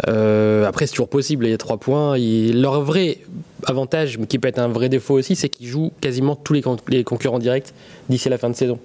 Euh, 0.07 0.67
après, 0.67 0.85
c'est 0.85 0.91
toujours 0.91 1.09
possible. 1.09 1.47
Il 1.47 1.49
y 1.49 1.53
a 1.53 1.57
trois 1.57 1.77
points. 1.77 2.13
Et 2.13 2.53
leur 2.53 2.81
vrai 2.81 3.17
avantage, 3.65 4.19
mais 4.19 4.27
qui 4.27 4.37
peut 4.37 4.47
être 4.47 4.59
un 4.59 4.67
vrai 4.67 4.87
défaut 4.87 5.15
aussi, 5.15 5.35
c'est 5.35 5.49
qu'ils 5.49 5.65
jouent 5.65 5.91
quasiment 5.99 6.35
tous 6.35 6.53
les, 6.53 6.61
les 6.89 7.03
concurrents 7.03 7.39
directs 7.39 7.73
d'ici 8.07 8.29
la 8.29 8.37
fin 8.37 8.51
de 8.51 8.55
saison. 8.55 8.77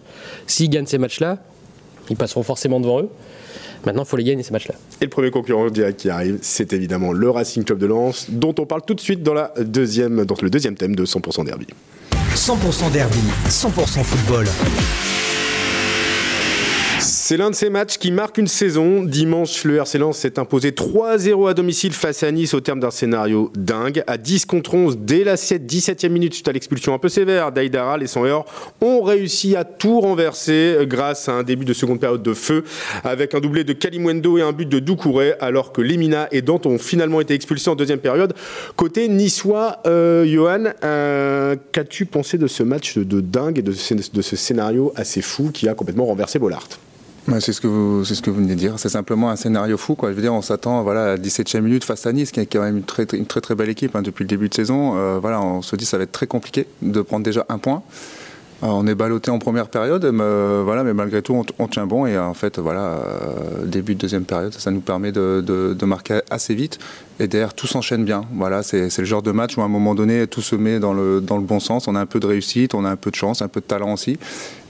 S'ils 0.46 0.70
gagnent 0.70 0.86
ces 0.86 0.96
matchs-là, 0.96 1.36
ils 2.08 2.16
passeront 2.16 2.42
forcément 2.42 2.80
devant 2.80 3.02
eux. 3.02 3.10
Maintenant, 3.86 4.02
il 4.02 4.08
faut 4.08 4.16
les 4.16 4.24
gagner 4.24 4.42
ces 4.42 4.52
matchs-là. 4.52 4.74
Et 5.00 5.04
le 5.04 5.10
premier 5.10 5.30
concurrent 5.30 5.68
direct 5.68 6.00
qui 6.00 6.10
arrive, 6.10 6.38
c'est 6.42 6.72
évidemment 6.72 7.12
le 7.12 7.30
Racing 7.30 7.64
Club 7.64 7.78
de 7.78 7.86
Lens, 7.86 8.26
dont 8.30 8.54
on 8.58 8.66
parle 8.66 8.82
tout 8.86 8.94
de 8.94 9.00
suite 9.00 9.22
dans, 9.22 9.34
la 9.34 9.52
deuxième, 9.60 10.24
dans 10.24 10.36
le 10.40 10.50
deuxième 10.50 10.74
thème 10.74 10.94
de 10.96 11.04
100% 11.04 11.44
Derby. 11.44 11.66
100% 12.34 12.90
derby, 12.90 13.20
100% 13.48 14.02
football. 14.02 14.46
C'est 17.26 17.38
l'un 17.38 17.48
de 17.48 17.54
ces 17.54 17.70
matchs 17.70 17.96
qui 17.96 18.10
marque 18.10 18.36
une 18.36 18.48
saison. 18.48 19.02
Dimanche, 19.02 19.64
le 19.64 19.76
RC 19.76 19.98
s'est 20.12 20.38
imposé 20.38 20.72
3-0 20.72 21.48
à 21.48 21.54
domicile 21.54 21.94
face 21.94 22.22
à 22.22 22.30
Nice 22.30 22.52
au 22.52 22.60
terme 22.60 22.80
d'un 22.80 22.90
scénario 22.90 23.50
dingue. 23.56 24.04
À 24.06 24.18
10 24.18 24.44
contre 24.44 24.74
11, 24.74 24.98
dès 24.98 25.24
la 25.24 25.36
17e 25.36 26.10
minute, 26.10 26.34
suite 26.34 26.48
à 26.48 26.52
l'expulsion 26.52 26.92
un 26.92 26.98
peu 26.98 27.08
sévère 27.08 27.50
d'Aïdara, 27.50 27.96
les 27.96 28.08
100 28.08 28.26
heures 28.26 28.44
ont 28.82 29.00
réussi 29.00 29.56
à 29.56 29.64
tout 29.64 30.02
renverser 30.02 30.76
grâce 30.82 31.30
à 31.30 31.32
un 31.32 31.44
début 31.44 31.64
de 31.64 31.72
seconde 31.72 31.98
période 31.98 32.22
de 32.22 32.34
feu 32.34 32.62
avec 33.04 33.34
un 33.34 33.40
doublé 33.40 33.64
de 33.64 33.72
Kalimwendo 33.72 34.36
et 34.36 34.42
un 34.42 34.52
but 34.52 34.68
de 34.68 34.78
Doucouré 34.78 35.32
alors 35.40 35.72
que 35.72 35.80
Lemina 35.80 36.28
et 36.30 36.42
Dante 36.42 36.66
ont 36.66 36.76
finalement 36.76 37.22
été 37.22 37.32
expulsés 37.32 37.70
en 37.70 37.74
deuxième 37.74 38.00
période. 38.00 38.34
Côté 38.76 39.08
niçois, 39.08 39.78
euh, 39.86 40.26
Johan, 40.26 40.64
euh, 40.84 41.56
qu'as-tu 41.72 42.04
pensé 42.04 42.36
de 42.36 42.48
ce 42.48 42.62
match 42.62 42.98
de 42.98 43.22
dingue 43.22 43.60
et 43.60 43.62
de 43.62 43.72
ce, 43.72 43.94
de 43.94 44.20
ce 44.20 44.36
scénario 44.36 44.92
assez 44.94 45.22
fou 45.22 45.52
qui 45.54 45.70
a 45.70 45.74
complètement 45.74 46.04
renversé 46.04 46.38
Bollard? 46.38 46.68
C'est 47.40 47.54
ce 47.54 47.60
que 47.60 47.66
vous, 47.66 48.04
c'est 48.04 48.14
ce 48.14 48.20
que 48.20 48.28
vous 48.28 48.36
venez 48.36 48.54
de 48.54 48.58
dire. 48.58 48.74
C'est 48.78 48.90
simplement 48.90 49.30
un 49.30 49.36
scénario 49.36 49.78
fou, 49.78 49.94
quoi. 49.94 50.10
Je 50.10 50.14
veux 50.14 50.20
dire, 50.20 50.34
on 50.34 50.42
s'attend, 50.42 50.82
voilà, 50.82 51.04
à 51.04 51.06
la 51.06 51.16
17e 51.16 51.60
minute 51.62 51.82
face 51.84 52.04
à 52.06 52.12
Nice, 52.12 52.30
qui 52.32 52.40
est 52.40 52.46
quand 52.46 52.60
même 52.60 52.76
une 52.78 52.82
très, 52.82 53.06
très- 53.06 53.16
une 53.16 53.24
très, 53.26 53.40
très 53.40 53.54
belle 53.54 53.70
équipe 53.70 53.96
hein, 53.96 54.02
depuis 54.02 54.24
le 54.24 54.28
début 54.28 54.50
de 54.50 54.54
saison. 54.54 54.96
Euh, 54.98 55.18
voilà, 55.20 55.40
on 55.40 55.62
se 55.62 55.74
dit, 55.74 55.86
ça 55.86 55.96
va 55.96 56.04
être 56.04 56.12
très 56.12 56.26
compliqué 56.26 56.66
de 56.82 57.00
prendre 57.00 57.24
déjà 57.24 57.46
un 57.48 57.56
point. 57.58 57.82
On 58.66 58.86
est 58.86 58.94
ballotté 58.94 59.30
en 59.30 59.38
première 59.38 59.68
période, 59.68 60.08
mais, 60.10 60.22
euh, 60.22 60.62
voilà, 60.64 60.84
mais 60.84 60.94
malgré 60.94 61.20
tout, 61.20 61.44
on, 61.58 61.68
tient 61.68 61.86
bon. 61.86 62.06
Et 62.06 62.16
euh, 62.16 62.24
en 62.24 62.32
fait, 62.32 62.58
voilà, 62.58 62.80
euh, 62.80 63.66
début 63.66 63.94
de 63.94 64.00
deuxième 64.00 64.24
période, 64.24 64.54
ça 64.54 64.70
nous 64.70 64.80
permet 64.80 65.12
de, 65.12 65.84
marquer 65.84 66.20
assez 66.30 66.54
vite. 66.54 66.78
Et 67.20 67.28
derrière, 67.28 67.52
tout 67.52 67.66
s'enchaîne 67.66 68.04
bien. 68.06 68.24
Voilà, 68.32 68.62
c'est 68.62 68.98
le 68.98 69.04
genre 69.04 69.20
de 69.22 69.32
match 69.32 69.58
où 69.58 69.60
à 69.60 69.64
un 69.64 69.68
moment 69.68 69.94
donné, 69.94 70.26
tout 70.26 70.40
se 70.40 70.56
met 70.56 70.80
dans 70.80 70.94
le, 70.94 71.20
dans 71.20 71.36
le 71.36 71.42
bon 71.44 71.60
sens. 71.60 71.86
On 71.88 71.94
a 71.94 72.00
un 72.00 72.06
peu 72.06 72.20
de 72.20 72.26
réussite, 72.26 72.74
on 72.74 72.86
a 72.86 72.90
un 72.90 72.96
peu 72.96 73.10
de 73.10 73.16
chance, 73.16 73.42
un 73.42 73.48
peu 73.48 73.60
de 73.60 73.66
talent 73.66 73.92
aussi. 73.92 74.18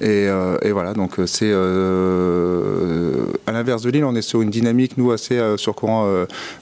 Et, 0.01 0.29
voilà, 0.73 0.93
donc 0.93 1.13
c'est 1.27 1.53
à 3.47 3.53
l'inverse 3.53 3.83
de 3.83 3.91
Lille, 3.91 4.05
on 4.05 4.15
est 4.15 4.23
sur 4.23 4.43
une 4.43 4.51
dynamique 4.51 4.99
nous 4.99 5.13
assez 5.13 5.41
sur 5.57 5.75
courant 5.75 6.07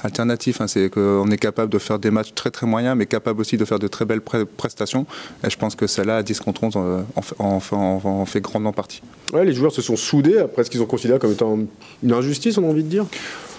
alternatif. 0.05 0.61
hein. 0.61 0.69
c'est 0.69 0.89
qu'on 0.91 1.29
est 1.31 1.39
capable 1.39 1.73
de 1.73 1.79
faire 1.79 1.99
des 1.99 2.11
matchs 2.13 2.33
très 2.35 2.51
très 2.51 2.67
moyens, 2.67 2.97
mais 2.97 3.07
capable 3.07 3.41
aussi 3.41 3.57
de 3.57 3.65
faire 3.65 3.81
de 3.81 3.89
très 3.89 4.05
belles 4.05 4.21
prestations. 4.21 5.07
Et 5.45 5.51
je 5.51 5.57
pense 5.57 5.75
que 5.75 5.89
celle-là, 5.89 6.19
à 6.19 6.23
10 6.23 6.39
contre 6.41 6.63
11, 6.63 6.75
euh, 6.77 7.01
en 7.17 7.22
fait, 7.22 7.22
en 7.39 7.61
fait- 7.61 7.75
en- 7.75 8.01
en 8.05 8.27
fait 8.27 8.41
grandement 8.41 8.73
partie. 8.73 9.03
Ouais, 9.33 9.45
les 9.47 9.55
joueurs 9.55 9.73
se 9.73 9.81
sont 9.81 9.97
soudés 9.97 10.39
après 10.39 10.63
ce 10.65 10.71
qu'ils 10.71 10.83
ont 10.83 10.87
considéré 10.87 11.19
comme 11.19 11.33
étant 11.33 11.59
une 12.03 12.13
injustice, 12.13 12.59
on 12.59 12.65
a 12.65 12.67
envie 12.69 12.83
de 12.85 12.89
dire. 12.89 13.07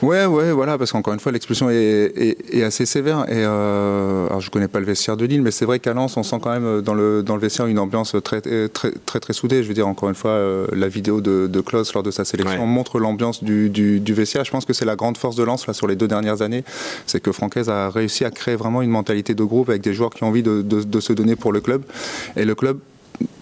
Ouais, 0.03 0.25
ouais, 0.25 0.51
voilà, 0.51 0.77
parce 0.77 0.91
qu'encore 0.91 1.13
une 1.13 1.19
fois, 1.21 1.31
l'expulsion 1.31 1.69
est, 1.69 2.11
est- 2.15 2.37
est 2.53 2.63
assez 2.63 2.85
sévère. 2.85 3.21
Et 3.29 3.35
euh, 3.37 4.27
alors, 4.27 4.41
je 4.41 4.51
connais 4.51 4.67
pas 4.67 4.79
le 4.81 4.85
vestiaire 4.85 5.15
de 5.15 5.25
Lille, 5.25 5.41
mais 5.41 5.49
c'est 5.51 5.63
vrai 5.65 5.79
qu'à 5.79 5.93
Lens, 5.93 6.17
on 6.17 6.23
sent 6.23 6.35
quand 6.41 6.51
même 6.51 6.65
euh, 6.65 6.81
dans 6.81 6.93
le, 6.93 7.23
dans 7.23 7.35
le 7.35 7.41
vestiaire 7.41 7.67
une 7.67 7.79
ambiance 7.79 8.13
très, 8.23 8.41
très, 8.41 8.67
très, 8.67 8.91
très, 9.05 9.19
très 9.21 9.33
soudée. 9.33 9.63
Je 9.63 9.67
veux 9.69 9.73
dire, 9.73 9.87
encore 9.87 10.09
une 10.09 10.15
fois, 10.15 10.31
euh, 10.31 10.67
la 10.73 10.89
vidéo 10.89 11.21
de, 11.21 11.47
de 11.47 11.61
Klaus 11.61 11.93
lors 11.93 12.03
de 12.03 12.11
sa 12.11 12.25
sélection 12.25 12.59
Ouais. 12.61 12.67
montre 12.67 12.99
l'ambiance 12.99 13.43
du, 13.43 13.69
du, 13.69 13.99
du 14.01 14.13
vestiaire. 14.13 14.43
Je 14.43 14.51
pense 14.51 14.65
que 14.65 14.73
c'est 14.73 14.85
la 14.85 14.95
grande 14.97 15.17
force 15.17 15.37
de 15.37 15.43
Lens 15.43 15.65
là, 15.67 15.73
sur 15.73 15.87
les 15.87 15.95
deux 15.95 16.07
dernières 16.09 16.41
années. 16.41 16.65
C'est 17.07 17.21
que 17.21 17.31
Francaise 17.31 17.69
a 17.69 17.89
réussi 17.89 18.25
à 18.25 18.29
créer 18.31 18.57
vraiment 18.57 18.81
une 18.81 18.89
mentalité 18.91 19.33
de 19.35 19.43
groupe 19.43 19.69
avec 19.69 19.81
des 19.81 19.93
joueurs 19.93 20.09
qui 20.11 20.23
ont 20.23 20.27
envie 20.27 20.43
de, 20.43 20.61
de- 20.61 20.83
de 20.83 20.99
se 20.99 21.13
donner 21.13 21.35
pour 21.37 21.53
le 21.53 21.61
club. 21.61 21.83
Et 22.35 22.43
le 22.43 22.55
club 22.55 22.77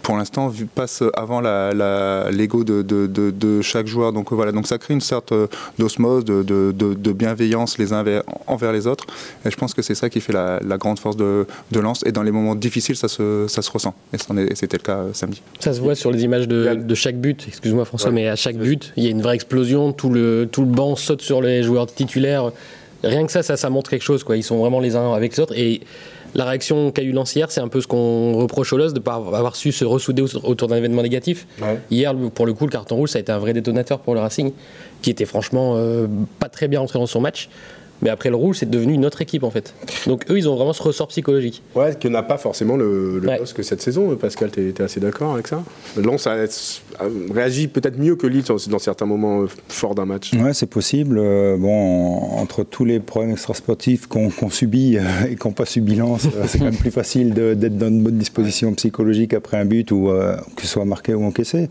pour 0.01 0.17
l'instant, 0.17 0.51
passe 0.75 1.03
avant 1.15 1.41
la- 1.41 1.73
la- 1.73 2.31
l'ego 2.31 2.63
de, 2.63 2.81
de- 2.81 3.07
de- 3.07 3.31
de 3.31 3.61
chaque 3.61 3.87
joueur. 3.87 4.13
Donc 4.13 4.31
voilà, 4.33 4.51
donc 4.51 4.67
ça 4.67 4.77
crée 4.77 4.93
une 4.93 5.01
sorte 5.01 5.31
euh, 5.31 5.47
d'osmose, 5.77 6.25
de, 6.25 6.43
de- 6.43 6.71
de- 6.75 6.93
de 6.93 7.11
bienveillance 7.11 7.77
les 7.77 7.93
uns 7.93 7.99
envers, 8.01 8.23
envers 8.47 8.71
les 8.73 8.87
autres. 8.87 9.05
Et 9.45 9.51
je 9.51 9.55
pense 9.57 9.73
que 9.73 9.81
c'est 9.81 9.95
ça 9.95 10.09
qui 10.09 10.19
fait 10.21 10.33
la, 10.33 10.59
la 10.65 10.77
grande 10.77 10.99
force 10.99 11.17
de, 11.17 11.45
de 11.71 11.79
Lens. 11.79 12.03
Et 12.05 12.11
dans 12.11 12.23
les 12.23 12.31
moments 12.31 12.55
difficiles, 12.55 12.95
ça 12.95 13.07
se, 13.07 13.45
ça 13.47 13.61
se 13.61 13.69
ressent. 13.71 13.93
Et 14.13 14.17
c'en 14.17 14.35
est- 14.37 14.51
et 14.51 14.55
c'était 14.55 14.77
le 14.77 14.83
cas 14.83 14.97
euh, 14.97 15.13
samedi. 15.13 15.41
Ça 15.59 15.73
se 15.73 15.79
voit 15.81 15.95
sur 15.95 16.11
les 16.11 16.23
images 16.23 16.47
de, 16.47 16.95
chaque 16.95 17.17
but. 17.17 17.45
Excuse-moi 17.47 17.85
François, 17.85 18.09
Ouais. 18.09 18.15
mais 18.15 18.27
à 18.27 18.35
chaque 18.35 18.57
but, 18.57 18.93
il 18.97 19.03
y 19.03 19.07
a 19.07 19.09
une 19.11 19.21
vraie 19.21 19.35
explosion. 19.35 19.93
Tout 19.93 20.09
le, 20.09 20.47
tout 20.51 20.61
le 20.61 20.67
banc 20.71 20.95
saute 20.95 21.21
sur 21.21 21.41
les 21.41 21.63
joueurs 21.63 21.87
titulaires. 21.87 22.51
Rien 23.03 23.25
que 23.25 23.31
ça, 23.31 23.41
ça, 23.41 23.57
ça 23.57 23.69
montre 23.69 23.89
quelque 23.89 24.03
chose. 24.03 24.23
Quoi. 24.23 24.37
Ils 24.37 24.43
sont 24.43 24.57
vraiment 24.59 24.79
les 24.79 24.95
uns 24.95 25.13
avec 25.13 25.35
les 25.35 25.39
autres. 25.41 25.57
Et 25.57 25.81
la 26.35 26.45
réaction 26.45 26.91
qu'a 26.91 27.01
eu 27.03 27.11
Lens 27.11 27.35
hier, 27.35 27.51
c'est 27.51 27.61
un 27.61 27.67
peu 27.67 27.81
ce 27.81 27.87
qu'on 27.87 28.33
reproche 28.37 28.71
au 28.73 28.77
LOS 28.77 28.89
de 28.93 28.99
ne 28.99 29.03
pas 29.03 29.15
avoir 29.15 29.55
su 29.55 29.71
se 29.71 29.83
ressouder 29.85 30.21
au- 30.21 30.45
autour 30.45 30.67
d'un 30.67 30.77
événement 30.77 31.01
négatif. 31.01 31.45
Hier, 31.89 32.15
pour 32.33 32.45
le 32.45 32.53
coup, 32.53 32.65
le 32.65 32.71
carton 32.71 32.95
rouge, 32.95 33.09
ça 33.09 33.17
a 33.17 33.21
été 33.21 33.31
un 33.31 33.39
vrai 33.39 33.53
détonateur 33.53 33.99
pour 33.99 34.13
le 34.13 34.19
Racing, 34.21 34.51
qui 35.01 35.09
était 35.09 35.25
franchement 35.25 35.75
euh, 35.77 36.07
pas 36.39 36.47
très 36.49 36.67
bien 36.67 36.79
rentré 36.79 36.99
dans 36.99 37.05
son 37.07 37.21
match. 37.21 37.49
Mais 38.01 38.09
après 38.09 38.29
le 38.29 38.35
rouge, 38.35 38.57
c'est 38.59 38.69
devenu 38.69 38.93
une 38.93 39.05
autre 39.05 39.21
équipe 39.21 39.43
en 39.43 39.51
fait. 39.51 39.73
Donc 40.07 40.25
eux, 40.31 40.37
ils 40.37 40.49
ont 40.49 40.55
vraiment 40.55 40.73
ce 40.73 40.81
ressort 40.83 41.07
psychologique. 41.09 41.61
Ouais, 41.75 41.93
que 41.99 42.07
n'a 42.07 42.23
pas 42.23 42.37
forcément 42.37 42.75
le, 42.75 43.19
le 43.19 43.27
Ouais. 43.27 43.37
LOSC 43.39 43.63
cette 43.63 43.81
saison. 43.81 44.15
Pascal, 44.15 44.49
t'es 44.51 44.73
es 44.77 44.81
assez 44.81 44.99
d'accord 44.99 45.33
avec 45.33 45.47
ça? 45.47 45.63
Lens 45.97 46.25
a, 46.27 46.31
a 46.33 47.05
réagi 47.33 47.67
peut-être 47.67 47.97
mieux 47.99 48.15
que 48.15 48.27
Lille 48.27 48.43
dans, 48.43 48.55
dans 48.69 48.79
certains 48.79 49.05
moments 49.05 49.41
euh, 49.43 49.47
forts 49.69 49.95
d'un 49.95 50.05
match. 50.05 50.31
Ouais, 50.33 50.53
c'est 50.53 50.65
possible. 50.65 51.17
Euh, 51.19 51.57
bon, 51.57 52.15
entre 52.37 52.63
tous 52.63 52.85
les 52.85 52.99
problèmes 52.99 53.31
extrasportifs 53.31 54.07
qu'on 54.07 54.31
subit 54.49 54.97
euh, 54.97 55.01
et 55.29 55.35
qu'on 55.35 55.51
pas 55.51 55.65
subi 55.65 55.95
Lens, 55.95 56.25
euh, 56.25 56.45
c'est 56.47 56.57
quand 56.57 56.65
même 56.65 56.75
plus 56.75 56.91
facile 56.91 57.33
d'être 57.33 57.77
dans 57.77 57.87
une 57.87 58.01
bonne 58.01 58.17
disposition 58.17 58.73
psychologique 58.73 59.33
après 59.33 59.57
un 59.57 59.65
but 59.65 59.91
ou 59.91 60.09
euh, 60.09 60.35
que 60.55 60.63
ce 60.63 60.67
soit 60.67 60.85
marqué 60.85 61.13
ou 61.13 61.23
encaissé. 61.23 61.69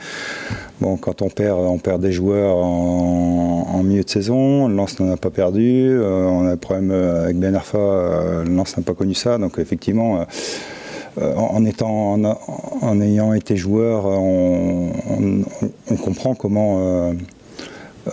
Bon, 0.81 0.97
quand 0.97 1.21
on 1.23 1.29
perd, 1.29 1.59
on 1.59 1.79
perd 1.79 2.01
des 2.01 2.13
joueurs 2.13 2.57
en, 2.57 3.67
en 3.75 3.83
milieu 3.83 4.03
de 4.05 4.09
saison. 4.09 4.69
Lens 4.69 4.99
n'en 5.01 5.13
a 5.13 5.17
pas 5.17 5.31
perdu. 5.31 5.99
Euh, 6.21 6.27
on 6.27 6.47
a 6.47 6.53
un 6.53 6.57
problème 6.57 6.91
euh, 6.91 7.25
avec 7.25 7.39
Ben 7.39 7.55
Arfa. 7.55 7.79
euh, 7.79 8.45
Lens 8.45 8.77
n'a 8.77 8.83
pas 8.83 8.95
connu 8.95 9.15
ça. 9.15 9.39
Donc 9.39 9.59
effectivement. 9.59 10.27
en 11.21 11.65
étant, 11.65 12.15
en, 12.83 13.01
ayant 13.01 13.35
été 13.35 13.57
joueur, 13.57 14.07
on, 14.07 14.93
comprend 16.03 16.35
comment, 16.35 17.13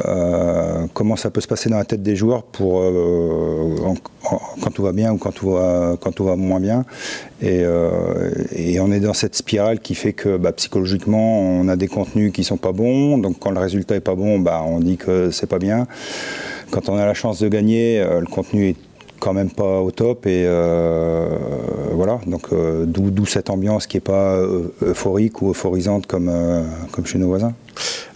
euh, 0.05 0.85
comment 0.93 1.15
ça 1.15 1.29
peut 1.29 1.41
se 1.41 1.47
passer 1.47 1.69
dans 1.69 1.77
la 1.77 1.85
tête 1.85 2.03
des 2.03 2.15
joueurs 2.15 2.43
pour, 2.43 2.81
euh, 2.81 3.75
quand 4.61 4.71
tout 4.71 4.83
va 4.83 4.91
bien 4.91 5.13
ou 5.13 5.17
quand 5.17 5.31
tout 5.31 5.51
va, 5.51 6.35
moins 6.35 6.59
bien. 6.59 6.85
Et, 7.41 7.61
euh, 7.61 8.31
et 8.51 8.79
on 8.79 8.91
est 8.91 8.99
dans 8.99 9.13
cette 9.13 9.35
spirale 9.35 9.79
qui 9.79 9.95
fait 9.95 10.13
que 10.13 10.37
bah, 10.37 10.51
psychologiquement, 10.51 11.39
on 11.39 11.67
a 11.67 11.75
des 11.75 11.87
contenus 11.87 12.31
qui 12.33 12.43
sont 12.43 12.57
pas 12.57 12.71
bons. 12.71 13.17
Donc 13.17 13.39
quand 13.39 13.51
le 13.51 13.59
résultat 13.59 13.95
est 13.95 14.01
pas 14.01 14.15
bon, 14.15 14.39
bah, 14.39 14.63
on 14.65 14.79
dit 14.79 14.97
que 14.97 15.31
c'est 15.31 15.47
pas 15.47 15.59
bien. 15.59 15.87
Quand 16.71 16.89
on 16.89 16.97
a 16.97 17.05
la 17.05 17.13
chance 17.13 17.39
de 17.39 17.47
gagner, 17.47 18.03
le 18.03 18.25
contenu 18.25 18.69
est 18.69 18.75
quand 19.19 19.33
même 19.33 19.49
pas 19.49 19.79
au 19.79 19.91
top 19.91 20.25
et 20.25 20.45
voilà 21.93 22.19
donc 22.25 22.49
d'où 22.85 23.25
cette 23.25 23.49
ambiance 23.49 23.87
qui 23.87 23.97
est 23.97 24.01
pas 24.01 24.39
euphorique 24.81 25.41
ou 25.41 25.51
euphorisante 25.51 26.07
comme 26.07 26.31
comme 26.91 27.05
chez 27.05 27.17
nos 27.17 27.27
voisins. 27.27 27.53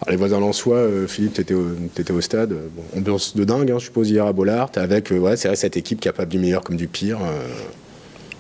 Alors, 0.02 0.12
les 0.12 0.18
voisins 0.18 0.40
lensois, 0.40 0.88
Philippe, 1.08 1.34
tu 1.34 1.42
étais, 1.42 1.54
étais, 2.00 2.12
au 2.12 2.22
stade. 2.22 2.50
Bon, 2.50 2.82
ambiance 2.98 3.36
de 3.36 3.44
dingue, 3.44 3.70
hein, 3.70 3.76
je 3.78 3.86
suppose, 3.86 4.10
hier 4.10 4.26
à 4.26 4.34
Bollard. 4.34 4.72
Avec, 4.76 5.12
ouais, 5.12 5.38
c'est 5.38 5.48
vrai, 5.50 5.56
cette 5.56 5.78
équipe 5.78 6.00
capable 6.00 6.32
du 6.32 6.40
meilleur 6.40 6.64
comme 6.64 6.78
du 6.78 6.88
pire. 6.88 7.20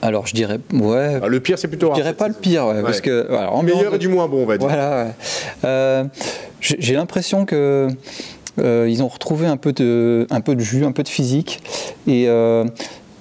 Alors 0.01 0.25
je 0.25 0.33
dirais, 0.33 0.59
ouais. 0.73 1.19
Ah, 1.21 1.27
le 1.27 1.39
pire, 1.39 1.59
c'est 1.59 1.67
plutôt. 1.67 1.89
Je 1.89 1.95
dirais 1.95 2.13
pas 2.13 2.27
le 2.27 2.33
pire, 2.33 2.65
ouais, 2.65 2.81
parce 2.81 3.01
que. 3.01 3.31
Alors, 3.31 3.63
meilleur 3.63 3.95
et 3.95 3.99
du 3.99 4.07
moins 4.07 4.27
bon, 4.27 4.43
on 4.43 4.45
va 4.45 4.57
dire. 4.57 4.67
Voilà. 4.67 5.13
Euh, 5.63 6.03
J'ai 6.59 6.93
l'impression 6.93 7.45
que. 7.45 7.87
Euh, 8.59 8.87
ils 8.89 9.03
ont 9.03 9.07
retrouvé 9.07 9.47
un 9.47 9.57
peu, 9.57 9.73
de, 9.73 10.27
un 10.29 10.41
peu 10.41 10.55
de 10.55 10.61
jus, 10.61 10.85
un 10.85 10.91
peu 10.91 11.03
de 11.03 11.09
physique. 11.09 11.61
Et 12.07 12.27
euh, 12.27 12.65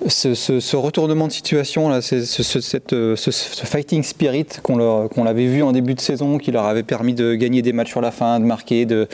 ce, 0.08 0.76
retournement 0.76 1.26
de 1.26 1.32
situation, 1.32 1.88
là, 1.88 2.00
ce, 2.00 2.22
cette, 2.24 2.92
euh, 2.92 3.16
ce, 3.16 3.30
fighting 3.30 4.02
spirit 4.02 4.46
qu'on 4.62 5.24
l'avait 5.24 5.46
vu 5.46 5.62
en 5.62 5.72
début 5.72 5.94
de 5.94 6.00
saison, 6.00 6.38
qui 6.38 6.50
leur 6.52 6.64
avait 6.64 6.82
permis 6.82 7.14
de 7.14 7.34
gagner 7.34 7.62
des 7.62 7.72
matchs 7.72 7.90
sur 7.90 8.00
la 8.00 8.10
fin, 8.10 8.40
de 8.40 8.44
marquer, 8.44 8.86
d'aller 8.86 9.06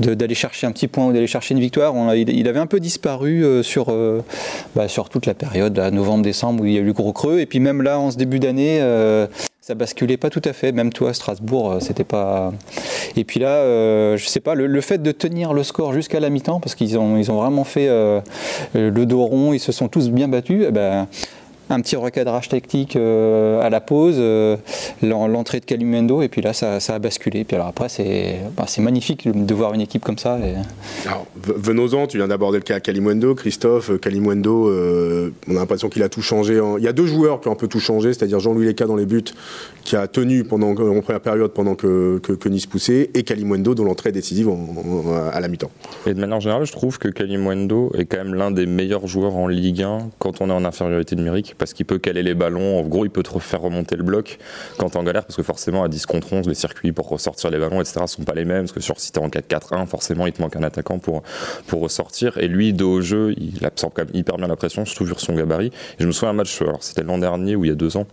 de, 0.00 0.34
chercher 0.34 0.66
un 0.66 0.72
petit 0.72 0.88
point 0.88 1.06
ou 1.06 1.12
d'aller 1.12 1.26
chercher 1.26 1.54
une 1.54 1.60
victoire, 1.60 1.94
il, 2.14 2.48
avait 2.48 2.60
un 2.60 2.66
peu 2.66 2.80
disparu 2.80 3.44
euh, 3.44 3.62
sur, 3.62 3.86
euh, 3.90 4.22
bah, 4.74 4.88
sur 4.88 5.08
toute 5.08 5.26
la 5.26 5.34
période, 5.34 5.78
novembre-décembre, 5.78 6.62
où 6.62 6.66
il 6.66 6.72
y 6.72 6.78
a 6.78 6.80
eu 6.80 6.84
le 6.84 6.92
gros 6.92 7.12
creux. 7.12 7.40
Et 7.40 7.46
puis 7.46 7.60
même 7.60 7.82
là, 7.82 7.98
en 7.98 8.10
ce 8.10 8.16
début 8.16 8.40
d'année, 8.40 8.80
ça 9.62 9.76
basculait 9.76 10.16
pas 10.16 10.28
tout 10.28 10.42
à 10.44 10.52
fait. 10.52 10.72
Même 10.72 10.92
toi, 10.92 11.14
Strasbourg, 11.14 11.70
euh, 11.70 11.80
c'était 11.80 12.02
pas. 12.02 12.52
Et 13.14 13.22
puis 13.22 13.38
là, 13.38 13.58
euh, 13.58 14.16
je 14.16 14.26
sais 14.26 14.40
pas, 14.40 14.56
le, 14.56 14.80
fait 14.80 14.98
de 14.98 15.12
tenir 15.12 15.52
le 15.52 15.62
score 15.62 15.92
jusqu'à 15.92 16.18
la 16.18 16.30
mi-temps, 16.30 16.58
parce 16.58 16.74
qu'ils 16.74 16.98
ont, 16.98 17.16
ils 17.16 17.30
ont 17.30 17.40
vraiment 17.40 17.62
fait 17.62 17.86
euh, 17.88 18.20
le 18.74 19.06
dos 19.06 19.24
rond, 19.24 19.52
ils 19.52 19.60
se 19.60 19.70
sont 19.70 19.86
tous 19.86 20.10
bien 20.10 20.26
battus. 20.26 20.64
Eh 20.68 20.72
ben, 20.72 21.06
un 21.72 21.80
petit 21.80 21.96
recadrage 21.96 22.48
tactique 22.48 22.96
euh, 22.96 23.60
à 23.62 23.70
la 23.70 23.80
pause, 23.80 24.16
euh, 24.18 24.56
l'entrée 25.02 25.60
de 25.60 25.64
Kalimendo, 25.64 26.22
et 26.22 26.28
puis 26.28 26.42
là, 26.42 26.52
ça, 26.52 26.76
a 26.76 26.98
basculé. 26.98 27.44
Puis 27.44 27.56
alors 27.56 27.68
après, 27.68 27.88
c'est 27.88 28.40
bah, 28.56 28.66
magnifique 28.78 29.28
de 29.28 29.54
voir 29.54 29.74
une 29.74 29.80
équipe 29.80 30.04
comme 30.04 30.18
ça. 30.18 30.38
Alors, 31.06 31.26
venons-en, 31.36 32.06
tu 32.06 32.18
viens 32.18 32.28
d'aborder 32.28 32.58
le 32.58 32.64
cas 32.64 32.80
Kalimwendo. 32.80 33.34
Christophe, 33.34 33.90
euh, 33.90 33.98
Kalimwendo, 33.98 34.70
on 35.48 35.56
a 35.56 35.60
l'impression 35.60 35.88
qu'il 35.88 36.02
a 36.02 36.08
tout 36.08 36.22
changé. 36.22 36.60
Il 36.78 36.84
y 36.84 36.88
a 36.88 36.92
deux 36.92 37.06
joueurs 37.06 37.40
qui 37.40 37.48
ont 37.48 37.52
un 37.52 37.56
peu 37.56 37.68
tout 37.68 37.80
changé, 37.80 38.12
c'est-à-dire 38.12 38.40
Jean-Louis 38.40 38.66
Leca 38.66 38.86
dans 38.86 38.96
les 38.96 39.06
buts, 39.06 39.24
qui 39.84 39.96
a 39.96 40.06
tenu 40.06 40.44
pendant, 40.44 40.70
en 40.70 41.00
première 41.00 41.20
période 41.20 41.52
pendant 41.52 41.74
que, 41.74 42.18
que, 42.18 42.48
Nice 42.48 42.66
poussait, 42.66 43.10
et 43.14 43.22
Kalimwendo 43.22 43.74
dont 43.74 43.84
l'entrée 43.84 44.10
est 44.10 44.12
décisive 44.12 44.50
à 45.32 45.40
la 45.40 45.48
mi-temps. 45.48 45.70
Et 46.06 46.12
de 46.12 46.20
manière 46.20 46.40
générale, 46.40 46.66
je 46.66 46.72
trouve 46.72 46.98
que 46.98 47.08
Kalimwendo 47.08 47.92
est 47.96 48.04
quand 48.04 48.18
même 48.18 48.34
l'un 48.34 48.50
des 48.50 48.66
meilleurs 48.66 49.06
joueurs 49.06 49.36
en 49.36 49.48
Ligue 49.48 49.82
1 49.82 50.10
quand 50.18 50.40
on 50.40 50.50
est 50.50 50.52
en 50.52 50.64
infériorité 50.64 51.16
numérique 51.16 51.54
parce 51.62 51.74
qu'il 51.74 51.86
peut 51.86 51.98
caler 51.98 52.24
les 52.24 52.34
ballons. 52.34 52.80
En 52.80 52.82
gros, 52.82 53.04
il 53.04 53.10
peut 53.10 53.22
te 53.22 53.38
faire 53.38 53.60
remonter 53.60 53.94
le 53.94 54.02
bloc 54.02 54.38
quand 54.78 54.90
t'es 54.90 54.96
en 54.96 55.04
galère, 55.04 55.24
parce 55.24 55.36
que 55.36 55.44
forcément, 55.44 55.84
à 55.84 55.88
10 55.88 56.06
contre 56.06 56.32
11, 56.32 56.48
les 56.48 56.56
circuits 56.56 56.90
pour 56.90 57.08
ressortir 57.08 57.50
les 57.50 57.58
ballons, 57.60 57.80
etc., 57.80 58.00
sont 58.08 58.24
pas 58.24 58.34
les 58.34 58.44
mêmes. 58.44 58.62
Parce 58.62 58.72
que 58.72 58.80
sur, 58.80 58.98
si 58.98 59.12
t'es 59.12 59.20
en 59.20 59.28
4-4-1, 59.28 59.86
forcément, 59.86 60.26
il 60.26 60.32
te 60.32 60.42
manque 60.42 60.56
un 60.56 60.64
attaquant 60.64 60.98
pour, 60.98 61.22
pour 61.68 61.80
ressortir. 61.80 62.36
Et 62.38 62.48
lui, 62.48 62.72
dos 62.72 62.94
au 62.94 63.00
jeu, 63.00 63.32
il 63.36 63.64
absorbe 63.64 63.92
quand 63.94 64.04
même 64.04 64.16
hyper 64.16 64.38
bien 64.38 64.48
la 64.48 64.56
pression, 64.56 64.84
surtout 64.84 65.04
vu 65.04 65.14
son 65.18 65.34
gabarit. 65.34 65.68
Et 65.68 66.00
je 66.00 66.06
me 66.08 66.10
souviens 66.10 66.30
un 66.30 66.32
match, 66.32 66.60
alors 66.62 66.82
c'était 66.82 67.04
l'an 67.04 67.18
dernier 67.18 67.54
ou 67.54 67.64
il 67.64 67.68
y 67.68 67.70
a 67.70 67.76
deux 67.76 67.96
ans, 67.96 68.08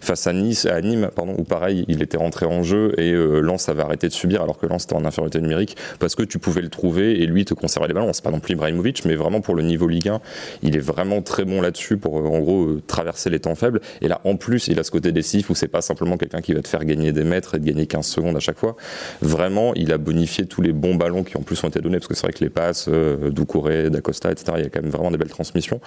face 0.00 0.26
à 0.26 0.32
Nice, 0.32 0.64
à 0.64 0.80
Nîmes, 0.80 1.10
pardon, 1.14 1.34
où 1.36 1.44
pareil, 1.44 1.84
il 1.88 2.00
était 2.00 2.16
rentré 2.16 2.46
en 2.46 2.62
jeu 2.62 2.94
et 2.96 3.12
euh, 3.12 3.40
Lens 3.40 3.68
avait 3.68 3.82
arrêté 3.82 4.08
de 4.08 4.14
subir, 4.14 4.40
alors 4.40 4.56
que 4.56 4.64
Lens 4.64 4.84
était 4.84 4.94
en 4.94 5.04
infériorité 5.04 5.42
numérique, 5.42 5.76
parce 5.98 6.14
que 6.14 6.22
tu 6.22 6.38
pouvais 6.38 6.62
le 6.62 6.70
trouver 6.70 7.20
et 7.20 7.26
lui 7.26 7.44
te 7.44 7.52
conserver 7.52 7.88
les 7.88 7.94
ballons. 7.94 8.14
C'est 8.14 8.24
pas 8.24 8.30
non 8.30 8.40
plus 8.40 8.54
Ibrahimovic, 8.54 9.04
mais 9.04 9.14
vraiment 9.14 9.42
pour 9.42 9.54
le 9.54 9.62
niveau 9.62 9.88
Ligue 9.88 10.08
1, 10.08 10.20
il 10.62 10.74
est 10.74 10.80
vraiment 10.80 11.20
très 11.20 11.44
bon 11.44 11.60
là-dessus 11.60 11.98
pour, 11.98 12.18
euh, 12.18 12.24
en 12.24 12.40
gros, 12.40 12.64
euh, 12.64 12.82
traverser 12.94 13.28
les 13.28 13.40
temps 13.40 13.56
faibles. 13.56 13.80
Et 14.00 14.08
là, 14.08 14.20
en 14.22 14.36
plus, 14.36 14.68
il 14.68 14.78
a 14.78 14.84
ce 14.84 14.92
côté 14.92 15.10
décisif 15.10 15.50
où 15.50 15.54
c'est 15.56 15.68
pas 15.68 15.82
simplement 15.82 16.16
quelqu'un 16.16 16.40
qui 16.40 16.54
va 16.54 16.62
te 16.62 16.68
faire 16.68 16.84
gagner 16.84 17.10
des 17.10 17.24
mètres 17.24 17.56
et 17.56 17.58
de 17.58 17.66
gagner 17.66 17.86
15 17.86 18.06
secondes 18.06 18.36
à 18.36 18.40
chaque 18.40 18.58
fois. 18.58 18.76
Vraiment, 19.20 19.74
il 19.74 19.92
a 19.92 19.98
bonifié 19.98 20.46
tous 20.46 20.62
les 20.62 20.72
bons 20.72 20.94
ballons 20.94 21.24
qui 21.24 21.36
en 21.36 21.42
plus 21.42 21.62
ont 21.64 21.68
été 21.68 21.80
donnés, 21.80 21.98
parce 21.98 22.06
que 22.06 22.14
c'est 22.14 22.26
vrai 22.26 22.32
que 22.32 22.44
les 22.44 22.50
passes, 22.50 22.86
euh, 22.88 23.30
Doucouré, 23.30 23.90
D'Acosta, 23.90 24.30
etc., 24.30 24.52
il 24.58 24.62
y 24.62 24.66
a 24.66 24.68
quand 24.70 24.82
même 24.82 24.92
vraiment 24.92 25.10
des 25.10 25.18
belles 25.18 25.28
transmissions. 25.28 25.80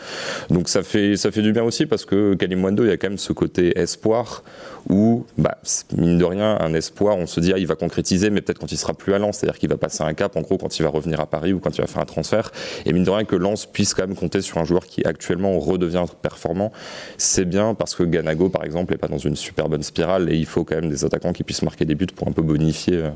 Donc 0.50 0.68
ça 0.68 0.84
fait, 0.84 1.16
ça 1.16 1.32
fait 1.32 1.42
du 1.42 1.54
bien 1.54 1.64
aussi 1.64 1.86
parce 1.86 2.04
que 2.04 2.34
Kalimwando, 2.36 2.84
il 2.84 2.90
y 2.90 2.92
a 2.92 2.98
quand 2.98 3.08
même 3.08 3.18
ce 3.18 3.32
côté 3.32 3.80
espoir 3.80 4.44
où, 4.90 5.26
bah, 5.38 5.58
mine 5.96 6.18
de 6.18 6.26
rien, 6.26 6.58
un 6.60 6.74
espoir, 6.74 7.18
on 7.18 7.28
se 7.28 7.40
dit, 7.40 7.52
ah, 7.54 7.58
il 7.58 7.68
va 7.68 7.76
concrétiser, 7.76 8.30
mais 8.30 8.42
peut-être 8.42 8.60
quand 8.60 8.72
il 8.72 8.78
sera 8.78 8.94
plus 8.94 9.14
à 9.14 9.20
Lens, 9.20 9.38
c'est-à-dire 9.38 9.60
qu'il 9.60 9.70
va 9.70 9.78
passer 9.78 10.04
un 10.04 10.14
cap, 10.14 10.36
en 10.38 10.42
gros, 10.42 10.58
quand 10.58 10.80
il 10.80 10.84
va 10.84 10.90
revenir 10.90 11.20
à 11.20 11.26
Paris 11.26 11.54
ou 11.54 11.60
quand 11.60 11.78
il 11.78 11.82
va 11.82 11.88
faire 11.88 12.02
un 12.02 12.06
transfert. 12.06 12.52
Et 12.86 12.94
mine 12.94 13.04
de 13.04 13.10
rien, 13.10 13.26
que 13.26 13.36
Lens 13.36 13.66
puisse 13.66 13.94
quand 13.94 14.08
même 14.08 14.16
compter 14.16 14.42
sur 14.42 14.58
un 14.58 14.66
joueur 14.66 14.86
qui 14.86 15.04
actuellement 15.06 15.60
redevient 15.60 16.06
performant, 16.22 16.72
c'est 17.18 17.46
bien 17.46 17.74
parce 17.74 17.96
que 17.96 18.04
Ganago, 18.04 18.50
par 18.50 18.64
exemple, 18.64 18.94
n'est 18.94 18.98
pas 18.98 19.08
dans 19.08 19.18
une 19.18 19.36
super 19.36 19.70
bonne 19.70 19.84
spirale 19.84 20.32
et 20.32 20.36
il 20.36 20.46
faut 20.46 20.64
quand 20.64 20.76
même 20.76 20.90
des 20.90 21.04
attaquants 21.04 21.34
qui 21.34 21.44
puissent 21.44 21.64
marquer 21.64 21.86
des 21.86 21.96
buts 21.96 22.08
pour 22.16 22.28
un 22.28 22.32
peu 22.32 22.42
bonifier 22.42 22.98
euh, 22.98 23.10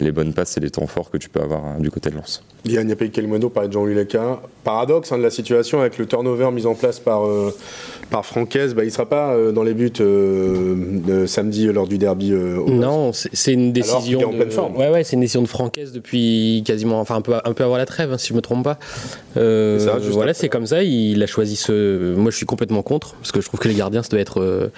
les 0.00 0.12
bonnes 0.12 0.32
passes 0.32 0.56
et 0.56 0.60
les 0.60 0.70
temps 0.70 0.86
forts 0.86 1.10
que 1.10 1.18
tu 1.18 1.28
peux 1.28 1.40
avoir 1.40 1.64
hein, 1.64 1.76
du 1.78 1.90
côté 1.90 2.10
de 2.10 2.16
Lens. 2.16 2.42
Yann 2.64 2.88
Yapé 2.88 3.10
Kelmondo 3.10 3.50
parlait 3.50 3.68
de 3.68 3.72
Jean-Louis 3.72 3.94
Leca. 3.94 4.40
Paradoxe 4.64 5.12
hein, 5.12 5.18
de 5.18 5.22
la 5.22 5.30
situation 5.30 5.80
avec 5.80 5.98
le 5.98 6.06
turnover 6.06 6.50
mis 6.50 6.66
en 6.66 6.74
place 6.74 7.00
par, 7.00 7.26
euh, 7.26 7.54
bah, 8.10 8.22
il 8.52 8.84
ne 8.84 8.90
sera 8.90 9.06
pas 9.06 9.32
euh, 9.32 9.52
dans 9.52 9.62
les 9.62 9.74
buts 9.74 9.92
samedi 11.26 11.66
lors 11.66 11.86
du 11.86 11.98
derby. 11.98 12.30
non, 12.30 13.12
c'est 13.12 13.52
une 13.52 13.72
décision. 13.72 14.20
en 14.28 14.32
pleine 14.32 14.50
forme. 14.50 14.76
Ouais, 14.76 14.90
ouais, 14.90 15.04
c'est 15.04 15.14
une 15.14 15.20
décision 15.20 15.42
de 15.42 15.48
Francaise 15.48 15.92
depuis 15.92 16.62
quasiment, 16.66 17.00
enfin 17.00 17.16
un 17.16 17.22
peu, 17.22 17.34
un 17.42 17.52
peu 17.52 17.64
avant 17.64 17.76
la 17.76 17.86
trêve, 17.86 18.12
hein, 18.12 18.18
si 18.18 18.28
je 18.28 18.34
me 18.34 18.40
trompe 18.40 18.64
pas. 18.64 18.78
voilà, 19.34 20.34
c'est 20.34 20.48
comme 20.48 20.66
ça. 20.66 20.82
Il 20.82 21.22
a 21.22 21.26
choisi 21.26 21.56
ce. 21.56 22.14
Moi, 22.14 22.30
je 22.30 22.36
suis 22.36 22.46
complètement 22.46 22.82
contre 22.82 23.14
parce 23.14 23.32
que 23.32 23.40
je 23.40 23.46
trouve 23.46 23.60
que 23.60 23.68
les 23.68 23.74
gardiens, 23.74 24.02
ça 24.02 24.10
doit 24.10 24.20
être 24.20 24.70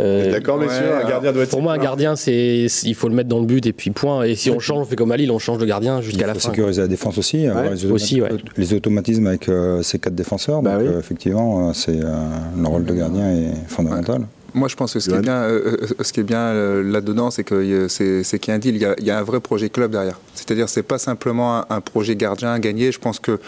euh, 0.00 0.30
D'accord, 0.30 0.58
messieurs, 0.58 0.94
un 1.04 1.08
gardien 1.08 1.32
doit 1.32 1.42
être. 1.42 1.50
Pour 1.50 1.62
moi, 1.62 1.72
un 1.72 1.78
gardien, 1.78 2.16
c'est 2.16 2.66
il 2.84 2.94
faut 2.94 3.08
le 3.08 3.14
mettre 3.14 3.28
dans 3.28 3.40
le 3.40 3.46
but 3.46 3.66
et 3.66 3.72
puis 3.72 3.90
point. 3.90 4.24
Et 4.24 4.34
si 4.34 4.50
on 4.50 4.58
change, 4.58 4.80
on 4.80 4.84
fait 4.84 4.96
comme 4.96 5.12
à 5.12 5.16
Lille, 5.16 5.30
on 5.30 5.38
change 5.38 5.58
de 5.58 5.66
gardien 5.66 6.00
jusqu'à 6.00 6.26
la 6.26 6.34
fin. 6.34 6.38
Il 6.38 6.42
faut 6.42 6.50
sécuriser 6.50 6.82
la 6.82 6.88
défense 6.88 7.18
aussi. 7.18 7.46
les, 7.46 7.90
aussi 7.90 8.22
les 8.56 8.74
automatismes 8.74 9.26
avec 9.26 9.48
euh, 9.48 9.82
ces 9.82 9.98
quatre 9.98 10.14
défenseurs. 10.14 10.62
Bah 10.62 10.78
donc, 10.78 10.88
euh, 10.88 10.98
effectivement, 10.98 11.72
c'est 11.72 11.98
le 11.98 12.66
rôle 12.68 12.84
de 12.84 12.94
gardien 12.94 13.30
est 13.30 13.68
fondamental. 13.68 14.22
Moi, 14.54 14.68
je 14.68 14.76
pense 14.76 14.92
que 14.92 15.00
ce 15.00 15.08
qui 15.08 15.14
est 15.14 15.20
bien, 15.20 15.48
ce 16.00 16.12
qui 16.12 16.20
est 16.20 16.24
bien 16.24 16.52
là-dedans, 16.82 17.30
c'est 17.30 17.44
que 17.44 17.88
c'est 17.88 18.38
qu'il 18.38 18.48
y 18.48 18.50
a 18.52 18.54
un 18.54 18.58
deal, 18.58 18.76
il 18.76 18.82
y 18.82 18.84
a, 18.84 18.94
il 18.98 19.04
y 19.04 19.10
a, 19.10 19.18
un 19.18 19.22
vrai 19.22 19.40
projet 19.40 19.70
club 19.70 19.92
derrière. 19.92 20.18
C'est-à-dire, 20.34 20.68
c'est 20.68 20.82
pas 20.82 20.98
simplement 20.98 21.58
un, 21.58 21.66
un, 21.70 21.80
projet 21.80 22.16
gardien 22.16 22.58
gagné. 22.58 22.92
Je 22.92 22.98
pense 22.98 23.18
que 23.18 23.38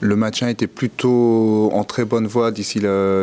le 0.00 0.16
match 0.16 0.42
était 0.42 0.66
plutôt 0.66 1.70
en 1.72 1.84
très 1.84 2.04
bonne 2.04 2.26
voie 2.26 2.50
d'ici 2.50 2.80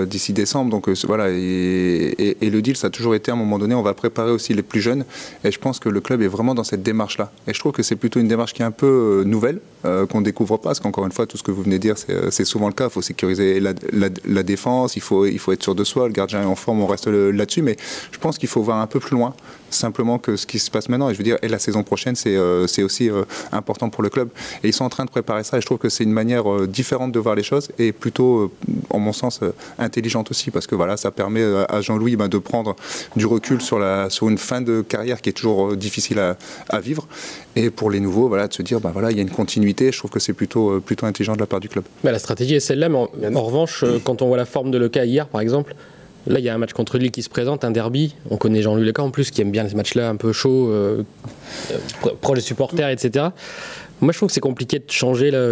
d'ici 0.07 0.33
décembre. 0.33 0.69
Donc 0.69 0.87
euh, 0.87 0.93
voilà, 1.05 1.29
et, 1.29 2.35
le 2.41 2.61
deal, 2.61 2.77
ça 2.77 2.87
a 2.87 2.89
toujours 2.89 3.15
été 3.15 3.31
à 3.31 3.33
un 3.33 3.37
moment 3.37 3.57
donné, 3.59 3.75
on 3.75 3.81
va 3.81 3.93
préparer 3.93 4.31
aussi 4.31 4.53
les 4.53 4.61
plus 4.61 4.79
jeunes. 4.79 5.03
Et 5.43 5.51
je 5.51 5.59
pense 5.59 5.79
que 5.79 5.89
le 5.89 5.99
club 6.01 6.21
est 6.21 6.27
vraiment 6.27 6.53
dans 6.53 6.63
cette 6.63 6.83
démarche-là. 6.83 7.31
Et 7.47 7.53
je 7.53 7.59
trouve 7.59 7.71
que 7.71 7.83
c'est 7.83 7.95
plutôt 7.95 8.19
une 8.19 8.27
démarche 8.27 8.53
qui 8.53 8.61
est 8.61 8.65
un 8.65 8.71
peu 8.71 9.21
euh, 9.21 9.23
nouvelle, 9.23 9.59
euh, 9.85 10.05
qu'on 10.05 10.21
découvre 10.21 10.57
pas, 10.57 10.69
parce 10.69 10.79
qu'encore 10.79 11.05
une 11.05 11.11
fois, 11.11 11.25
tout 11.25 11.37
ce 11.37 11.43
que 11.43 11.51
vous 11.51 11.63
venez 11.63 11.77
de 11.77 11.81
dire, 11.81 11.95
c'est 12.29 12.45
souvent 12.45 12.67
le 12.67 12.73
cas. 12.73 12.85
Il 12.85 12.91
faut 12.91 13.01
sécuriser 13.01 13.59
la, 13.59 14.43
défense, 14.43 14.95
il 14.95 15.01
faut, 15.01 15.25
il 15.25 15.39
faut 15.39 15.51
être 15.51 15.63
sûr 15.63 15.75
de 15.75 15.83
soi. 15.83 16.07
Le 16.07 16.13
gardien 16.13 16.41
est 16.41 16.45
en 16.45 16.55
forme, 16.55 16.81
on 16.81 16.87
reste 16.87 17.07
là-dessus. 17.07 17.63
Mais 17.63 17.75
je 18.11 18.19
pense 18.19 18.37
qu'il 18.37 18.49
faut 18.49 18.61
voir 18.61 18.79
un 18.79 18.87
peu 18.87 18.99
plus 18.99 19.15
loin 19.15 19.33
simplement 19.69 20.19
que 20.19 20.35
ce 20.35 20.45
qui 20.45 20.59
se 20.59 20.71
passe 20.71 20.89
maintenant. 20.89 21.09
Et 21.09 21.13
je 21.13 21.17
veux 21.17 21.23
dire, 21.23 21.37
et 21.41 21.47
la 21.47 21.59
saison 21.59 21.83
prochaine, 21.83 22.15
c'est 22.15 22.83
aussi 22.83 23.09
important 23.51 23.89
pour 23.89 24.03
le 24.03 24.09
club. 24.09 24.29
Et 24.63 24.69
ils 24.69 24.73
sont 24.73 24.85
en 24.85 24.89
train 24.89 25.05
de 25.05 25.09
préparer 25.09 25.43
ça. 25.43 25.57
Et 25.57 25.61
je 25.61 25.65
trouve 25.65 25.77
que 25.77 25.89
c'est 25.89 26.03
une 26.03 26.11
manière 26.11 26.67
différente 26.67 27.11
de 27.11 27.19
voir 27.19 27.35
les 27.35 27.43
choses 27.43 27.69
et 27.79 27.91
plutôt, 27.91 28.39
euh, 28.39 28.51
en 28.89 28.99
mon 28.99 29.13
sens, 29.13 29.39
euh, 29.43 29.51
intelligente 29.79 30.31
aussi 30.31 30.51
parce 30.51 30.67
que 30.67 30.75
voilà, 30.75 30.97
ça 30.97 31.11
permet 31.11 31.41
euh, 31.41 31.65
à 31.69 31.81
Jean-Louis 31.81 32.15
ben, 32.15 32.27
de 32.27 32.37
prendre 32.37 32.75
du 33.15 33.25
recul 33.25 33.61
sur, 33.61 33.79
la, 33.79 34.09
sur 34.09 34.29
une 34.29 34.37
fin 34.37 34.61
de 34.61 34.81
carrière 34.81 35.21
qui 35.21 35.29
est 35.29 35.33
toujours 35.33 35.75
difficile 35.75 36.19
à, 36.19 36.37
à 36.69 36.79
vivre 36.79 37.07
et 37.55 37.69
pour 37.69 37.89
les 37.89 37.99
nouveaux, 37.99 38.27
voilà, 38.27 38.47
de 38.47 38.53
se 38.53 38.61
dire, 38.61 38.79
ben 38.79 38.91
voilà, 38.91 39.11
il 39.11 39.17
y 39.17 39.19
a 39.19 39.23
une 39.23 39.31
continuité. 39.31 39.91
Je 39.91 39.97
trouve 39.97 40.11
que 40.11 40.19
c'est 40.19 40.33
plutôt, 40.33 40.79
plutôt 40.79 41.05
intelligent 41.05 41.33
de 41.33 41.39
la 41.39 41.47
part 41.47 41.59
du 41.59 41.69
club. 41.69 41.83
Mais 42.03 42.11
la 42.11 42.19
stratégie 42.19 42.55
est 42.55 42.59
celle-là, 42.59 42.89
mais 42.89 43.35
en, 43.35 43.41
revanche, 43.41 43.83
quand 44.03 44.21
on 44.21 44.27
voit 44.27 44.37
la 44.37 44.45
forme 44.45 44.69
de 44.69 44.77
Leca 44.77 45.05
hier, 45.05 45.27
par 45.27 45.41
exemple, 45.41 45.75
Là, 46.27 46.39
il 46.39 46.45
y 46.45 46.49
a 46.49 46.53
un 46.53 46.57
match 46.57 46.73
contre 46.73 46.97
Lille 46.97 47.11
qui 47.11 47.23
se 47.23 47.29
présente, 47.29 47.63
un 47.63 47.71
derby. 47.71 48.15
On 48.29 48.37
connaît 48.37 48.61
Jean-Louis 48.61 48.85
Leca 48.85 49.01
en 49.01 49.11
plus, 49.11 49.31
qui 49.31 49.41
aime 49.41 49.51
bien 49.51 49.67
ces 49.67 49.75
matchs-là, 49.75 50.09
un 50.09 50.15
peu 50.15 50.33
chauds, 50.33 50.69
euh, 50.69 51.03
proche 52.21 52.39
des 52.39 52.43
supporters, 52.43 52.89
etc. 52.89 53.27
Moi, 54.01 54.11
je 54.11 54.17
trouve 54.17 54.27
que 54.27 54.33
c'est 54.33 54.41
compliqué 54.41 54.79
de 54.79 54.89
changer. 54.89 55.31
Là, 55.31 55.47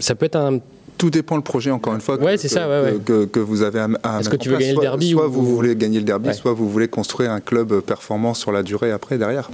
Ça 0.00 0.14
peut 0.14 0.26
être 0.26 0.36
un 0.36 0.60
tout 0.98 1.10
dépend 1.10 1.34
le 1.34 1.42
projet, 1.42 1.72
encore 1.72 1.94
une 1.94 2.00
fois, 2.00 2.16
que, 2.16 2.36
c'est 2.36 2.46
ça, 2.46 2.68
que, 3.04 3.40
vous 3.40 3.62
avez 3.62 3.80
à, 4.04 4.20
Est-ce 4.20 4.28
que 4.28 4.36
tu 4.36 4.50
veux 4.50 4.58
gagner 4.58 4.74
le 4.74 4.80
derby 4.80 5.10
Soit 5.10 5.26
vous 5.26 5.44
voulez 5.44 5.74
gagner 5.74 5.98
le 5.98 6.04
derby, 6.04 6.32
soit 6.32 6.52
vous 6.52 6.68
voulez 6.68 6.86
construire 6.86 7.32
un 7.32 7.40
club 7.40 7.80
performant 7.80 8.34
sur 8.34 8.52
la 8.52 8.62
durée 8.62 8.92
après, 8.92 9.18
derrière. 9.18 9.50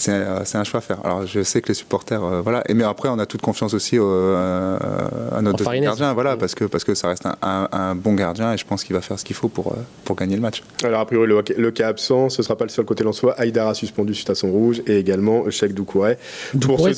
C'est 0.00 0.56
un 0.56 0.64
choix 0.64 0.78
à 0.78 0.80
faire. 0.80 0.98
Alors 1.04 1.26
je 1.26 1.42
sais 1.42 1.60
que 1.60 1.68
les 1.68 1.74
supporters, 1.74 2.20
voilà. 2.42 2.62
Et 2.68 2.74
mais 2.74 2.84
après, 2.84 3.08
on 3.08 3.18
a 3.18 3.26
toute 3.26 3.42
confiance 3.42 3.74
aussi 3.74 3.96
à 3.96 5.42
notre 5.42 5.64
gardien, 5.80 6.12
voilà, 6.14 6.36
parce 6.36 6.54
que 6.54 6.64
parce 6.64 6.84
que 6.84 6.94
ça 6.94 7.08
reste 7.08 7.24
un, 7.42 7.94
bon 7.94 8.14
gardien 8.14 8.52
et 8.52 8.56
je 8.56 8.64
pense 8.64 8.84
qu'il 8.84 8.94
va 8.94 9.02
faire 9.02 9.18
ce 9.18 9.24
qu'il 9.24 9.36
faut 9.36 9.48
pour 9.48 9.74
pour 10.04 10.16
gagner 10.16 10.36
le 10.36 10.42
match. 10.42 10.62
Alors 10.82 11.00
a 11.00 11.06
priori 11.06 11.28
le, 11.56 11.70
cas 11.70 11.88
absent, 11.88 12.28
ce 12.28 12.42
sera 12.42 12.56
pas 12.56 12.64
le 12.64 12.70
seul 12.70 12.84
côté 12.84 13.04
Lensois. 13.04 13.34
Aïdara 13.38 13.74
suspendu 13.74 14.14
suite 14.14 14.30
à 14.30 14.34
son 14.34 14.50
rouge 14.50 14.82
et 14.86 14.98
également 14.98 15.48
Cheikh 15.50 15.74
Doucouré. 15.74 16.16
Doucouré, 16.54 16.94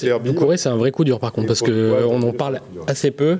c'est 0.57 0.69
un 0.69 0.77
vrai 0.77 0.91
coup 0.91 1.05
dur 1.05 1.19
par 1.19 1.33
contre 1.33 1.49
parce 1.49 1.62
que 1.62 2.05
on 2.09 2.23
en 2.23 2.33
parle 2.33 2.61
assez 2.87 3.11
peu. 3.11 3.38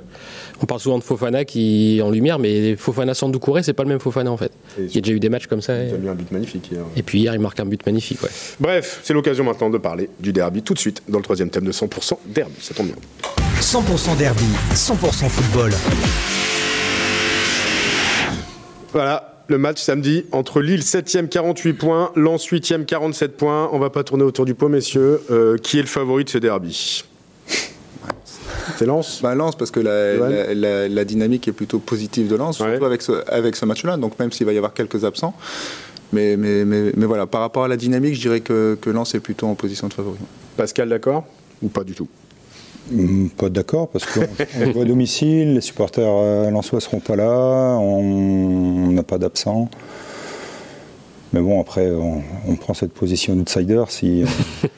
On 0.62 0.66
parle 0.66 0.81
souvent 0.81 0.98
de 0.98 1.03
Fofana 1.03 1.44
qui 1.44 2.01
en 2.05 2.11
lumière, 2.11 2.38
mais 2.38 2.77
Fofana 2.77 3.14
sans 3.14 3.29
Doucouré, 3.29 3.62
c'est 3.62 3.72
pas 3.72 3.83
le 3.83 3.88
même 3.88 3.98
Fofana 3.98 4.31
en 4.31 4.37
fait. 4.37 4.52
Il 4.78 4.94
y 4.94 4.98
a 4.98 5.00
déjà 5.00 5.14
eu 5.14 5.20
des 5.20 5.28
matchs 5.28 5.46
comme 5.46 5.62
ça. 5.62 5.82
Il 5.82 5.94
a 5.94 5.98
mis 5.98 6.08
un 6.08 6.14
but 6.14 6.30
magnifique 6.30 6.70
hier. 6.70 6.82
Et 6.96 7.02
puis 7.02 7.20
hier, 7.20 7.35
il 7.35 7.40
marque 7.40 7.61
un 7.61 7.64
but 7.64 7.85
magnifique. 7.85 8.18
Bref, 8.61 9.00
c'est 9.02 9.14
l'occasion 9.14 9.44
maintenant 9.44 9.70
de 9.70 9.78
parler 9.78 10.08
du 10.20 10.32
derby 10.32 10.62
tout 10.62 10.74
de 10.74 10.78
suite 10.78 11.02
dans 11.08 11.18
le 11.18 11.24
troisième 11.24 11.50
thème 11.50 11.64
de 11.64 11.72
100% 11.72 12.18
derby. 12.26 12.54
Ça 12.61 12.74
tombe 12.74 12.87
bien. 12.87 12.96
100% 13.61 14.16
derby, 14.16 14.44
100% 14.74 15.28
football. 15.28 15.72
Voilà, 18.92 19.44
le 19.48 19.58
match 19.58 19.80
samedi 19.80 20.24
entre 20.32 20.61
Lille 20.61 20.80
7e 20.80 21.28
48 21.28 21.72
points, 21.72 22.12
Lens 22.16 22.46
8e 22.46 22.85
47 22.85 23.37
points. 23.37 23.70
On 23.72 23.78
va 23.78 23.90
pas 23.90 24.04
tourner 24.04 24.24
autour 24.24 24.44
du 24.44 24.54
pot, 24.54 24.68
messieurs. 24.68 25.20
Euh, 25.30 25.56
qui 25.56 25.78
est 25.78 25.82
le 25.82 25.88
favori 25.88 26.24
de 26.24 26.30
ce 26.30 26.38
derby? 26.38 27.04
C'est 28.77 28.87
Lens 28.87 29.20
bah, 29.22 29.35
Lens, 29.35 29.57
parce 29.57 29.70
que 29.70 29.81
la, 29.81 31.05
dynamique 31.05 31.48
est 31.48 31.53
plutôt 31.53 31.79
positive 31.79 32.29
de 32.29 32.37
Lens, 32.37 32.57
surtout 32.57 32.85
avec 32.85 33.03
ce, 33.03 33.12
avec 33.31 33.57
ce 33.57 33.64
match-là. 33.64 33.96
Donc, 33.96 34.18
même 34.18 34.33
s'il 34.33 34.46
va 34.46 34.53
y 34.53 34.57
avoir 34.57 34.75
quelques 34.75 35.05
absents. 35.05 35.35
Mais, 36.12 36.37
mais, 36.37 36.64
mais, 36.64 36.92
mais, 36.94 37.07
voilà, 37.07 37.27
par 37.27 37.40
rapport 37.40 37.64
à 37.64 37.68
la 37.68 37.77
dynamique, 37.77 38.14
je 38.14 38.20
dirais 38.20 38.40
que, 38.40 38.77
que 38.81 38.90
Lens 38.90 39.14
est 39.14 39.20
plutôt 39.20 39.46
en 39.46 39.55
position 39.55 39.88
de 39.88 39.94
favori. 39.94 40.18
Pascal, 40.57 40.88
d'accord? 40.88 41.25
Ou 41.62 41.68
pas 41.68 41.85
du 41.85 41.94
tout 41.94 42.09
hmm, 42.90 43.29
pas 43.29 43.48
d'accord, 43.48 43.88
parce 43.88 44.05
qu'on 44.05 44.72
joue 44.72 44.81
à 44.81 44.85
domicile, 44.85 45.55
les 45.55 45.61
supporters 45.62 46.05
euh, 46.07 46.51
lensois 46.51 46.79
ne 46.79 46.83
seront 46.83 47.01
pas 47.01 47.16
là, 47.16 47.79
on 47.79 48.90
n'a 48.90 49.03
pas 49.03 49.16
d'absents. 49.16 49.70
Mais 51.33 51.40
bon, 51.40 51.61
après, 51.61 51.90
on, 51.90 52.57
prend 52.57 52.75
cette 52.75 52.92
position 52.92 53.35
d'outsider 53.35 53.83
si, 53.88 54.25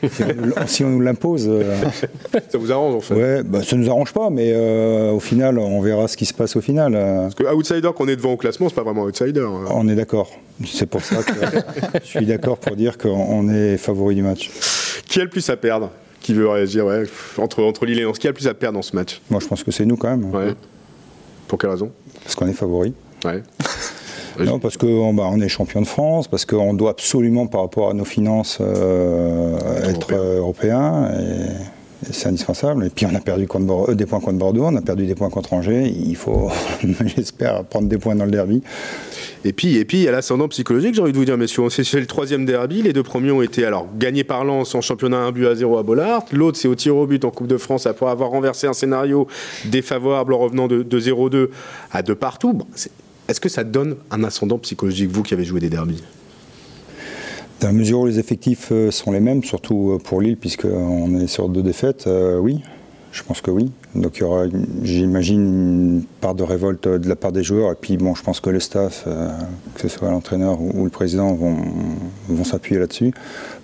si, 0.67 0.85
on, 0.85 0.90
nous 0.90 1.01
l'impose. 1.01 1.49
Euh. 1.49 1.75
ça 2.49 2.59
vous 2.59 2.71
arrange 2.71 2.95
en 2.95 3.01
fait 3.01 3.14
Ouais, 3.14 3.43
bah, 3.43 3.62
ça 3.64 3.77
nous 3.77 3.90
arrange 3.90 4.12
pas, 4.12 4.31
mais 4.31 4.53
euh, 4.55 5.11
au 5.11 5.21
final, 5.21 5.59
on 5.59 5.81
verra 5.81 6.07
ce 6.07 6.17
qui 6.17 6.27
se 6.27 6.35
passe 6.35 6.55
au 6.55 6.61
final. 6.61 6.93
Parce 6.93 7.35
que 7.35 7.53
outsider 7.53 7.90
qu'on 7.95 8.07
est 8.07 8.17
devant 8.17 8.33
au 8.33 8.37
classement, 8.37 8.69
c'est 8.69 8.75
pas 8.77 8.85
vraiment 8.85 9.03
outsider. 9.03 9.40
Hein. 9.40 9.64
On 9.71 9.88
est 9.88 9.97
d'accord. 9.97 10.31
C'est 10.64 10.87
pour 10.87 11.03
ça 11.03 11.23
que 11.25 11.33
je 12.03 12.07
suis 12.07 12.27
d'accord 12.27 12.59
pour 12.59 12.77
dire 12.77 12.99
qu'on 12.99 13.49
est 13.49 13.77
favori 13.77 14.14
du 14.14 14.23
match. 14.23 14.51
Qui 15.07 15.21
a 15.21 15.25
le 15.25 15.31
plus 15.31 15.49
à 15.51 15.57
perdre 15.57 15.90
Qui 16.21 16.35
veut 16.35 16.49
réagir 16.49 16.87
ouais. 16.87 17.03
entre, 17.38 17.64
entre 17.64 17.85
Lille 17.87 17.99
et 17.99 18.03
Lens, 18.03 18.19
qui 18.19 18.29
a 18.29 18.31
le 18.31 18.35
plus 18.35 18.47
à 18.47 18.55
perdre 18.55 18.79
dans 18.79 18.83
ce 18.83 18.95
match? 18.95 19.21
Moi, 19.29 19.40
je 19.40 19.49
pense 19.49 19.64
que 19.64 19.73
c'est 19.73 19.85
nous 19.85 19.97
quand 19.97 20.11
même. 20.11 20.33
Ouais. 20.33 20.55
Pour 21.49 21.59
quelle 21.59 21.71
raison? 21.71 21.90
Parce 22.23 22.37
qu'on 22.37 22.47
est 22.47 22.53
favori. 22.53 22.95
Ouais. 23.25 23.43
Non, 24.40 24.59
parce 24.59 24.77
qu'on 24.77 25.14
bah, 25.14 25.29
on 25.31 25.40
est 25.40 25.49
champion 25.49 25.81
de 25.81 25.87
France, 25.87 26.29
parce 26.29 26.44
qu'on 26.44 26.75
doit 26.75 26.90
absolument, 26.90 27.47
par 27.47 27.62
rapport 27.62 27.90
à 27.90 27.94
nos 27.94 28.05
finances, 28.05 28.59
euh, 28.61 29.59
être 29.88 30.14
européen. 30.14 31.11
et, 31.12 31.75
c'est 32.12 32.29
indispensable. 32.29 32.85
Et 32.87 32.90
puis 32.90 33.07
on 33.07 33.14
a 33.14 33.20
perdu 33.20 33.47
contre 33.47 33.90
euh, 33.90 33.94
des 33.94 34.07
points 34.07 34.20
contre 34.20 34.38
Bordeaux, 34.38 34.64
on 34.64 34.77
a 34.77 34.83
perdu 34.83 35.07
des 35.07 35.14
points 35.14 35.31
contre 35.31 35.53
Angers. 35.53 35.87
Il 35.87 36.16
faut, 36.16 36.51
j'espère, 37.16 37.64
prendre 37.64 37.88
des 37.88 37.99
points 37.99 38.14
dans 38.14 38.25
le 38.25 38.31
derby. 38.31 38.62
Et 39.47 39.53
puis, 39.53 39.77
et 39.77 39.85
puis, 39.85 39.99
il 39.99 40.05
y 40.05 40.09
a 40.09 40.12
l'ascendant 40.12 40.49
psychologique, 40.49 40.94
j'ai 40.94 41.03
envie 41.03 41.12
de 41.12 41.18
vous 41.18 41.27
dire, 41.27 41.37
messieurs. 41.37 41.68
C'est 41.68 42.01
le 42.01 42.07
troisième 42.07 42.47
derby. 42.47 42.81
Les 42.81 42.94
deux 42.94 43.03
premiers 43.03 43.31
ont 43.31 43.42
été 43.42 43.66
alors 43.66 43.87
gagnés 43.99 44.25
par 44.25 44.42
Lens 44.44 44.75
en 44.75 44.81
championnat 44.81 45.18
1 45.18 45.33
but 45.33 45.47
à 45.47 45.55
0 45.55 45.77
à 45.77 45.83
Bollard. 45.83 46.25
L'autre, 46.33 46.59
c'est 46.59 46.68
au 46.68 46.75
tir 46.75 46.97
au 46.97 47.07
but 47.07 47.25
en 47.27 47.31
Coupe 47.31 47.47
de 47.47 47.59
France 47.59 47.87
après 47.87 48.07
avoir 48.07 48.31
renversé 48.31 48.66
un 48.66 48.73
scénario 48.73 49.27
défavorable 49.66 50.33
en 50.33 50.38
revenant 50.38 50.66
de, 50.66 50.83
0-2 50.83 51.49
à 51.92 52.03
2 52.03 52.14
partout. 52.14 52.59
Est-ce 53.29 53.41
que 53.41 53.49
ça 53.49 53.65
donne 53.65 53.97
un 54.11 54.23
ascendant 54.23 54.59
psychologique, 54.59 55.11
vous 55.11 55.23
qui 55.23 55.33
avez 55.33 55.45
joué 55.45 55.61
des 55.61 55.71
derbies? 55.71 56.03
Dans 57.61 57.69
la 57.69 57.73
mesure 57.73 58.01
où 58.01 58.07
les 58.07 58.19
effectifs 58.19 58.69
euh, 58.73 58.91
sont 58.91 59.13
les 59.13 59.21
mêmes, 59.21 59.43
surtout 59.43 59.93
euh, 59.93 59.99
pour 59.99 60.21
Lille, 60.21 60.37
puisqu'on 60.37 61.19
est 61.19 61.27
sur 61.27 61.49
deux 61.49 61.63
défaites, 61.63 62.07
euh, 62.07 62.37
oui, 62.39 62.61
je 63.13 63.23
pense 63.23 63.41
que 63.41 63.51
oui. 63.51 63.71
Donc 63.95 64.19
il 64.19 64.21
y 64.21 64.23
aura, 64.25 64.45
j'imagine, 64.83 65.41
une 65.41 66.05
part 66.21 66.35
de 66.35 66.43
révolte 66.43 66.87
de 66.87 67.09
la 67.09 67.17
part 67.17 67.33
des 67.33 67.43
joueurs. 67.43 67.73
Et 67.73 67.77
puis 67.81 67.97
bon, 67.97 68.15
je 68.15 68.23
pense 68.23 68.41
que 68.41 68.51
le 68.51 68.61
staff, 68.61 69.05
que 69.75 69.81
ce 69.81 69.89
soit 69.89 70.11
l'entraîneur 70.11 70.61
ou, 70.61 70.85
le 70.85 70.91
président, 70.91 71.33
vont, 71.33 71.57
vont 72.29 72.45
s'appuyer 72.45 72.81
là-dessus 72.81 73.15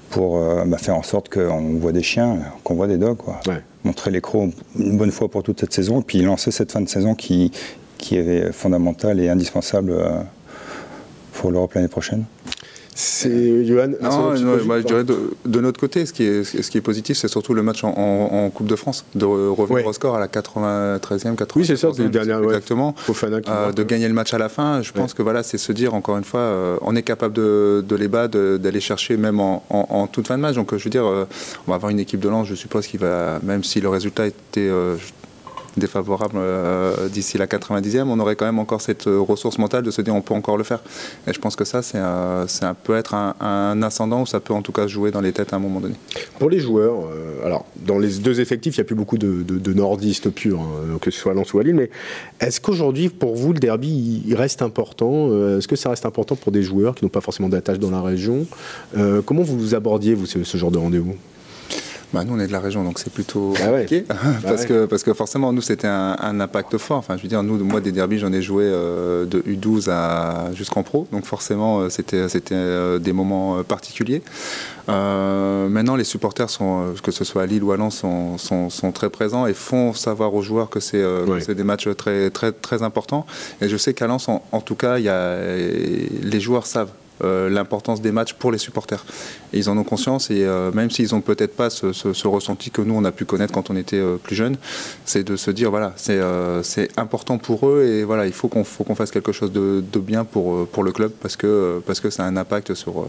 pour 0.09 0.39
bah, 0.67 0.79
faire 0.79 0.95
en 0.95 1.03
sorte 1.03 1.29
qu'on 1.29 1.75
voit 1.81 1.91
des 1.91 2.05
chiens, 2.05 2.39
qu'on 2.63 2.77
voit 2.77 2.87
des 2.87 2.97
dogs. 2.97 3.17
Quoi. 3.17 3.41
Montrer 3.83 4.13
les 4.13 4.21
crocs 4.21 4.53
une 4.79 4.97
bonne 4.97 5.11
fois 5.11 5.29
pour 5.29 5.43
toute 5.43 5.59
cette 5.59 5.73
saison, 5.73 6.01
et 6.01 6.05
puis 6.05 6.23
lancer 6.23 6.53
cette 6.53 6.71
fin 6.71 6.81
de 6.81 6.89
saison 6.89 7.17
qui, 7.17 7.51
qui 8.01 8.17
est 8.17 8.53
fondamental 8.53 9.21
et 9.21 9.29
indispensable 9.29 9.93
euh, 9.93 10.21
pour 11.35 11.51
l'Europe 11.53 11.75
l'année 11.75 11.89
prochaine 11.89 12.25
c'est 13.01 13.65
Johan 13.65 13.89
Non, 14.03 14.37
je 14.37 14.83
dirais 14.83 15.05
de, 15.05 15.61
notre 15.61 15.81
côté, 15.81 16.05
ce 16.05 16.13
qui 16.13 16.25
est, 16.25 16.45
ce 16.45 16.71
qui 16.71 16.77
est 16.77 16.83
positif, 16.83 17.17
c'est 17.17 17.29
surtout 17.29 17.55
le 17.55 17.63
match 17.63 17.83
en, 17.83 18.51
Coupe 18.51 18.67
de 18.67 18.77
France, 18.77 19.07
de 19.15 19.25
revenir 19.25 19.87
au 19.87 19.93
score 19.93 20.17
à 20.17 20.21
la 20.21 20.27
93e, 20.27 21.35
94e. 21.35 21.47
Oui, 21.57 21.65
c'est 21.65 21.77
ça, 21.77 21.89
c'est 21.95 22.05
exactement. 22.05 22.95
Euh, 23.09 23.73
de 23.73 23.83
gagner 23.85 24.09
le 24.09 24.15
match 24.15 24.35
à 24.35 24.39
la 24.39 24.49
fin. 24.51 24.83
Je 24.83 24.93
pense 24.93 25.15
que 25.15 25.23
voilà, 25.23 25.43
c'est 25.43 25.57
se 25.57 25.73
dire 25.73 25.95
encore 25.95 26.19
une 26.19 26.25
fois, 26.25 26.41
euh, 26.41 26.77
on 26.83 26.95
est 26.95 27.03
capable 27.03 27.35
de, 27.35 27.97
les 27.99 28.09
battre, 28.09 28.59
d'aller 28.59 28.81
chercher 28.81 29.17
même 29.17 29.41
en, 29.41 30.09
toute 30.13 30.27
fin 30.27 30.37
de 30.37 30.43
match. 30.43 30.57
Donc 30.57 30.77
je 30.77 30.85
veux 30.85 30.91
dire, 30.91 31.05
on 31.05 31.71
va 31.71 31.77
avoir 31.77 31.91
une 31.91 32.01
équipe 32.01 32.21
de 32.21 32.29
lance, 32.29 32.49
je 32.49 32.55
suppose, 32.55 32.87
qui 32.87 32.99
va, 32.99 33.41
même 33.43 33.65
si 33.65 33.81
le 33.81 33.89
résultat 33.89 34.27
était 34.27 34.71
défavorable 35.77 36.37
euh, 36.37 37.09
d'ici 37.09 37.39
la 37.39 37.47
90e, 37.47 38.03
on 38.03 38.19
aurait 38.21 38.37
quand 38.37 38.45
même 38.45 38.59
encore 38.59 38.81
cette 38.81 39.07
euh, 39.07 39.21
ressource 39.21 39.59
mentale 39.59 39.83
de 39.83 39.91
se 39.91 40.03
dire 40.03 40.15
on 40.15 40.21
peut 40.21 40.35
encore 40.35 40.57
le 40.57 40.65
faire. 40.65 40.81
Et 41.27 41.33
je 41.33 41.39
pense 41.39 41.57
que 41.57 41.65
ça, 41.65 41.83
c'est 41.83 41.99
un, 41.99 42.47
peut 42.83 42.97
être 42.97 43.15
un, 43.15 43.83
ascendant 43.83 44.23
ou 44.23 44.27
ça 44.27 44.41
peut 44.41 44.55
en 44.55 44.63
tout 44.63 44.73
cas 44.73 44.87
jouer 44.87 45.11
dans 45.11 45.21
les 45.21 45.33
têtes 45.33 45.53
à 45.53 45.57
un 45.57 45.59
moment 45.61 45.81
donné. 45.81 45.95
Pour 46.39 46.51
les 46.51 46.61
joueurs, 46.61 47.05
euh, 47.05 47.47
alors 47.47 47.65
dans 47.77 47.99
les 47.99 48.19
deux 48.19 48.41
effectifs, 48.41 48.77
il 48.77 48.81
n'y 48.81 48.85
a 48.85 48.87
plus 48.87 48.95
beaucoup 48.95 49.19
de, 49.19 49.73
nordistes 49.73 50.31
purs, 50.31 50.61
hein, 50.61 50.99
que 51.01 51.11
ce 51.11 51.21
soit 51.21 51.35
Lens 51.35 51.53
ou 51.55 51.59
à 51.59 51.63
Lille, 51.63 51.75
mais 51.75 51.91
est-ce 52.41 52.61
qu'aujourd'hui, 52.61 53.09
pour 53.09 53.37
vous, 53.37 53.53
le 53.53 53.61
derby, 53.61 54.23
il 54.27 54.35
reste 54.35 54.63
important 54.63 55.29
Est-ce 55.57 55.69
que 55.69 55.77
ça 55.77 55.91
reste 55.91 56.07
important 56.07 56.37
pour 56.37 56.53
des 56.53 56.63
joueurs 56.63 56.95
qui 56.95 57.05
n'ont 57.05 57.11
pas 57.11 57.21
forcément 57.21 57.49
d'attache 57.49 57.79
dans 57.79 57.91
la 57.91 58.03
région? 58.03 58.47
Comment 59.25 59.43
vous 59.43 59.75
abordiez, 59.75 60.15
vous, 60.15 60.27
ce 60.27 60.59
genre 60.59 60.71
de 60.71 60.79
rendez-vous? 60.79 61.17
Bah, 62.13 62.25
nous, 62.25 62.35
on 62.35 62.41
est 62.41 62.47
de 62.47 62.53
la 62.53 62.61
région, 62.61 62.83
donc 62.83 62.99
c'est 62.99 63.13
plutôt 63.13 63.55
bah 63.55 63.67
compliqué. 63.67 64.05
parce, 64.43 64.63
bah 64.63 64.65
que, 64.67 64.87
parce 64.87 65.03
que 65.03 65.15
forcément, 65.15 65.53
nous, 65.53 65.61
c'était 65.61 65.87
un, 65.87 66.41
impact 66.41 66.79
fort. 66.79 66.99
Enfin, 66.99 67.17
je 67.17 67.23
veux 67.23 67.29
dire, 67.29 67.43
nous, 67.43 67.63
moi, 67.65 67.81
des 67.81 67.93
derbies, 67.93 68.19
j'en 68.19 68.33
ai 68.33 68.43
joué 68.43 68.65
euh, 68.67 69.25
de 69.27 69.41
U12 69.41 69.91
à, 69.91 70.51
jusqu'en 70.55 70.83
pro. 70.83 71.07
Donc 71.13 71.25
forcément, 71.25 71.81
euh, 71.81 71.89
c'était, 71.89 72.29
c'était 72.29 72.55
euh, 72.55 72.99
des 72.99 73.13
moments 73.13 73.63
particuliers. 73.63 74.23
maintenant, 74.89 75.97
les 75.97 76.05
supporters, 76.05 76.51
sont, 76.51 76.95
que 77.03 77.13
ce 77.13 77.25
soit 77.25 77.43
à 77.43 77.47
Lille 77.47 77.63
ou 77.63 77.73
à 77.73 77.77
Lens, 77.77 77.99
sont, 77.99 78.39
sont, 78.39 78.71
sont 78.71 78.93
très 78.93 79.11
présents 79.11 79.47
et 79.47 79.55
font 79.55 79.93
savoir 79.93 80.35
aux 80.35 80.43
joueurs 80.43 80.69
que 80.69 80.81
c'est, 80.81 81.05
c'est 81.41 81.55
des 81.55 81.65
matchs 81.65 81.89
très, 81.97 82.31
très, 82.31 82.53
très 82.53 82.83
importants. 82.83 83.25
Et 83.61 83.69
je 83.69 83.77
sais 83.77 83.95
qu'à 83.95 84.07
Lens, 84.07 84.29
en, 84.29 84.43
en 84.51 84.61
tout 84.61 84.75
cas, 84.75 84.99
y 84.99 85.09
a, 85.09 85.37
les 85.37 86.41
joueurs 86.41 86.67
savent 86.67 86.91
euh, 86.91 87.00
l'importance 87.23 88.01
des 88.01 88.13
matchs 88.13 88.35
pour 88.35 88.53
les 88.53 88.59
supporters. 88.59 89.05
Et 89.53 89.59
ils 89.59 89.69
en 89.69 89.77
ont 89.77 89.85
conscience 89.85 90.31
et 90.31 90.45
euh, 90.45 90.71
même 90.73 90.91
s'ils 90.91 91.13
n'ont 91.13 91.21
peut-être 91.21 91.57
pas 91.57 91.71
ce, 91.71 92.27
ressenti 92.27 92.71
que 92.71 92.83
nous 92.83 92.95
on 92.95 93.05
a 93.05 93.13
pu 93.13 93.25
connaître 93.25 93.53
quand 93.53 93.71
on 93.71 93.77
était 93.77 93.97
euh, 93.97 94.17
plus 94.17 94.37
jeune, 94.37 94.57
c'est 95.05 95.25
de 95.25 95.37
se 95.37 95.51
dire 95.51 95.71
voilà 95.71 95.93
c'est 95.97 96.89
important 96.97 97.39
pour 97.39 97.69
eux 97.69 97.85
et 97.85 98.05
voilà 98.05 98.27
il 98.27 98.33
faut 98.33 98.49
qu'on 98.49 98.65
qu'on 98.65 98.95
fasse 98.95 99.11
quelque 99.11 99.33
chose 99.33 99.53
de, 99.53 99.83
bien 99.99 100.25
pour, 100.25 100.67
pour 100.69 100.83
le 100.83 100.93
club 100.93 101.13
parce 101.21 101.37
que 101.37 101.83
parce 101.87 102.01
que 102.01 102.11
ça 102.11 102.25
a 102.25 102.27
un 102.27 102.37
impact 102.37 102.75
sur 102.75 103.07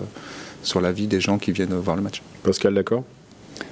sur 0.64 0.82
la 0.82 0.92
vie 0.92 1.08
des 1.08 1.22
gens 1.22 1.38
qui 1.38 1.52
viennent 1.52 1.74
voir 1.74 1.96
le 1.96 2.02
match. 2.02 2.22
Pascal 2.44 2.74
d'accord? 2.74 3.04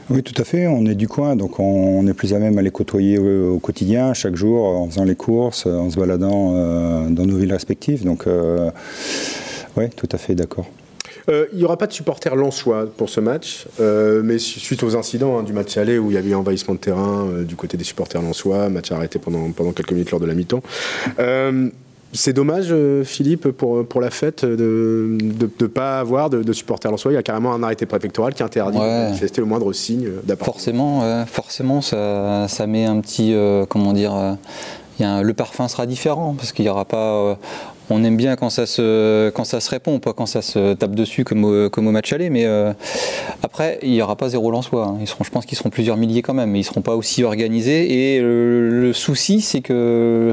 Oui, 0.10 0.24
tout 0.24 0.40
à 0.42 0.44
fait. 0.44 0.68
On 0.68 0.86
est 0.86 0.96
du 0.96 1.08
coin, 1.08 1.36
donc 1.36 1.60
on, 1.60 2.06
est 2.08 2.14
plus 2.14 2.34
à 2.34 2.40
même 2.40 2.58
à 2.58 2.62
les 2.62 2.72
côtoyer 2.72 3.18
au, 3.20 3.60
quotidien, 3.60 4.14
chaque 4.14 4.36
jour, 4.36 4.66
en 4.66 4.88
faisant 4.88 5.04
les 5.04 5.16
courses, 5.16 5.68
en 5.68 5.90
se 5.90 6.00
baladant 6.00 7.10
dans 7.10 7.26
nos 7.26 7.38
villes 7.38 7.54
respectives. 7.54 8.04
Donc, 8.04 8.26
oui, 9.80 9.90
tout 9.96 10.10
à 10.12 10.18
fait, 10.18 10.36
d'accord. 10.36 10.68
Euh, 11.30 11.46
il 11.54 11.60
n'y 11.60 11.64
aura 11.64 11.78
pas 11.78 11.88
de 11.88 11.94
supporters 11.94 12.36
lensois 12.36 12.86
pour 12.98 13.10
ce 13.10 13.20
match, 13.20 13.66
euh, 13.80 14.22
mais 14.24 14.40
suite 14.40 14.84
aux 14.84 14.96
incidents 14.96 15.38
hein, 15.38 15.44
du 15.44 15.54
match 15.54 15.78
aller 15.78 15.98
où 15.98 16.12
il 16.12 16.16
y 16.16 16.18
avait 16.18 16.34
envahissement 16.34 16.74
de 16.74 16.80
terrain 16.80 17.28
euh, 17.28 17.44
du 17.44 17.56
côté 17.56 17.78
des 17.78 17.84
supporters 17.84 18.22
lensois, 18.22 18.70
match 18.70 18.92
arrêté 18.92 19.20
pendant, 19.20 19.52
pendant 19.52 19.72
quelques 19.72 19.92
minutes 19.92 20.12
lors 20.12 20.20
de 20.20 20.26
la 20.26 20.34
mi-temps. 20.34 20.62
c'est 22.12 22.34
dommage, 22.34 22.74
Philippe, 23.04 23.50
pour, 23.50 23.86
pour 23.86 24.02
la 24.02 24.10
fête 24.10 24.44
de 24.44 25.18
ne 25.22 25.68
pas 25.68 26.00
avoir 26.00 26.32
de, 26.32 26.54
supporters 26.54 26.90
lensois. 26.90 27.12
Il 27.12 27.16
y 27.16 27.20
a 27.20 27.24
carrément 27.24 27.54
un 27.54 27.62
arrêté 27.62 27.86
préfectoral 27.86 28.34
qui 28.34 28.42
interdit 28.42 28.80
ouais. 28.80 29.12
le 29.38 29.46
moindre 29.46 29.72
signe 29.74 30.10
d'appartenance. 30.24 30.56
Forcément, 30.56 31.26
forcément 31.28 31.82
ça, 31.82 32.48
ça, 32.48 32.66
met 32.66 32.86
un 32.86 33.00
petit. 33.02 33.36
comment 33.70 33.94
dire 33.94 34.38
le 35.00 35.32
parfum 35.34 35.68
sera 35.68 35.86
différent 35.86 36.34
parce 36.36 36.52
qu'il 36.52 36.66
n'y 36.66 36.70
aura 36.70 36.86
pas 36.86 37.38
on 37.90 38.04
aime 38.04 38.18
bien 38.18 38.36
quand 38.36 38.50
ça 38.50 38.66
se, 38.66 39.30
quand 39.30 39.44
ça 39.44 39.60
se 39.60 39.70
répond, 39.70 40.00
pas 40.00 40.14
quand 40.14 40.26
ça 40.26 40.42
se 40.42 40.74
tape 40.74 40.94
dessus 40.94 41.24
comme 41.24 41.44
au, 41.44 41.92
match 41.92 42.14
aller. 42.14 42.30
Mais 42.30 42.46
euh, 42.46 42.74
après, 43.44 43.80
il 43.82 43.92
n'y 43.92 44.02
aura 44.02 44.16
pas 44.16 44.30
zéro 44.30 44.52
Lensois. 44.52 44.86
Hein. 44.86 44.98
Ils 45.02 45.08
seront, 45.08 45.24
je 45.24 45.32
pense 45.32 45.46
qu'ils 45.46 45.58
seront 45.58 45.70
plusieurs 45.70 45.98
milliers 45.98 46.22
quand 46.22 46.34
même, 46.34 46.52
mais 46.52 46.60
ils 46.60 46.64
ne 46.64 46.68
seront 46.68 46.82
pas 46.82 46.96
aussi 46.96 47.24
organisés. 47.24 48.16
Et 48.16 48.22
le, 48.22 48.92
souci, 48.94 49.42
c'est 49.42 49.62
que 49.62 50.32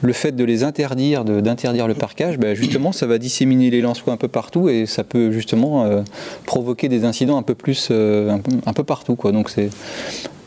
le 0.00 0.12
fait 0.12 0.32
de 0.32 0.44
les 0.44 0.64
interdire, 0.64 1.24
d'interdire 1.24 1.86
le 1.86 1.94
parquage, 1.94 2.38
ben, 2.38 2.54
justement, 2.54 2.92
ça 2.92 3.06
va 3.06 3.18
disséminer 3.18 3.70
les 3.70 3.80
Lensois 3.80 4.12
un 4.12 4.16
peu 4.16 4.28
partout 4.28 4.68
et 4.68 4.86
ça 4.86 5.04
peut 5.04 5.30
justement 5.30 5.84
euh, 5.84 6.02
provoquer 6.46 6.88
des 6.88 7.04
incidents 7.04 7.36
un 7.36 7.42
peu 7.42 7.54
plus, 7.54 7.88
euh, 7.90 8.36
un, 8.66 8.72
peu, 8.72 8.84
partout. 8.84 9.16
Donc 9.32 9.50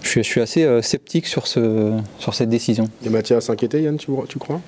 je 0.02 0.22
suis, 0.22 0.42
assez 0.42 0.82
sceptique 0.82 1.28
sur, 1.28 1.48
ce, 1.48 1.92
sur 2.20 2.34
cette 2.34 2.50
décision. 2.50 2.90
Et 3.06 3.10
Mathias 3.10 3.46
s'inquiéter, 3.46 3.82
Yann, 3.82 3.98
tu 3.98 4.40
crois? 4.40 4.62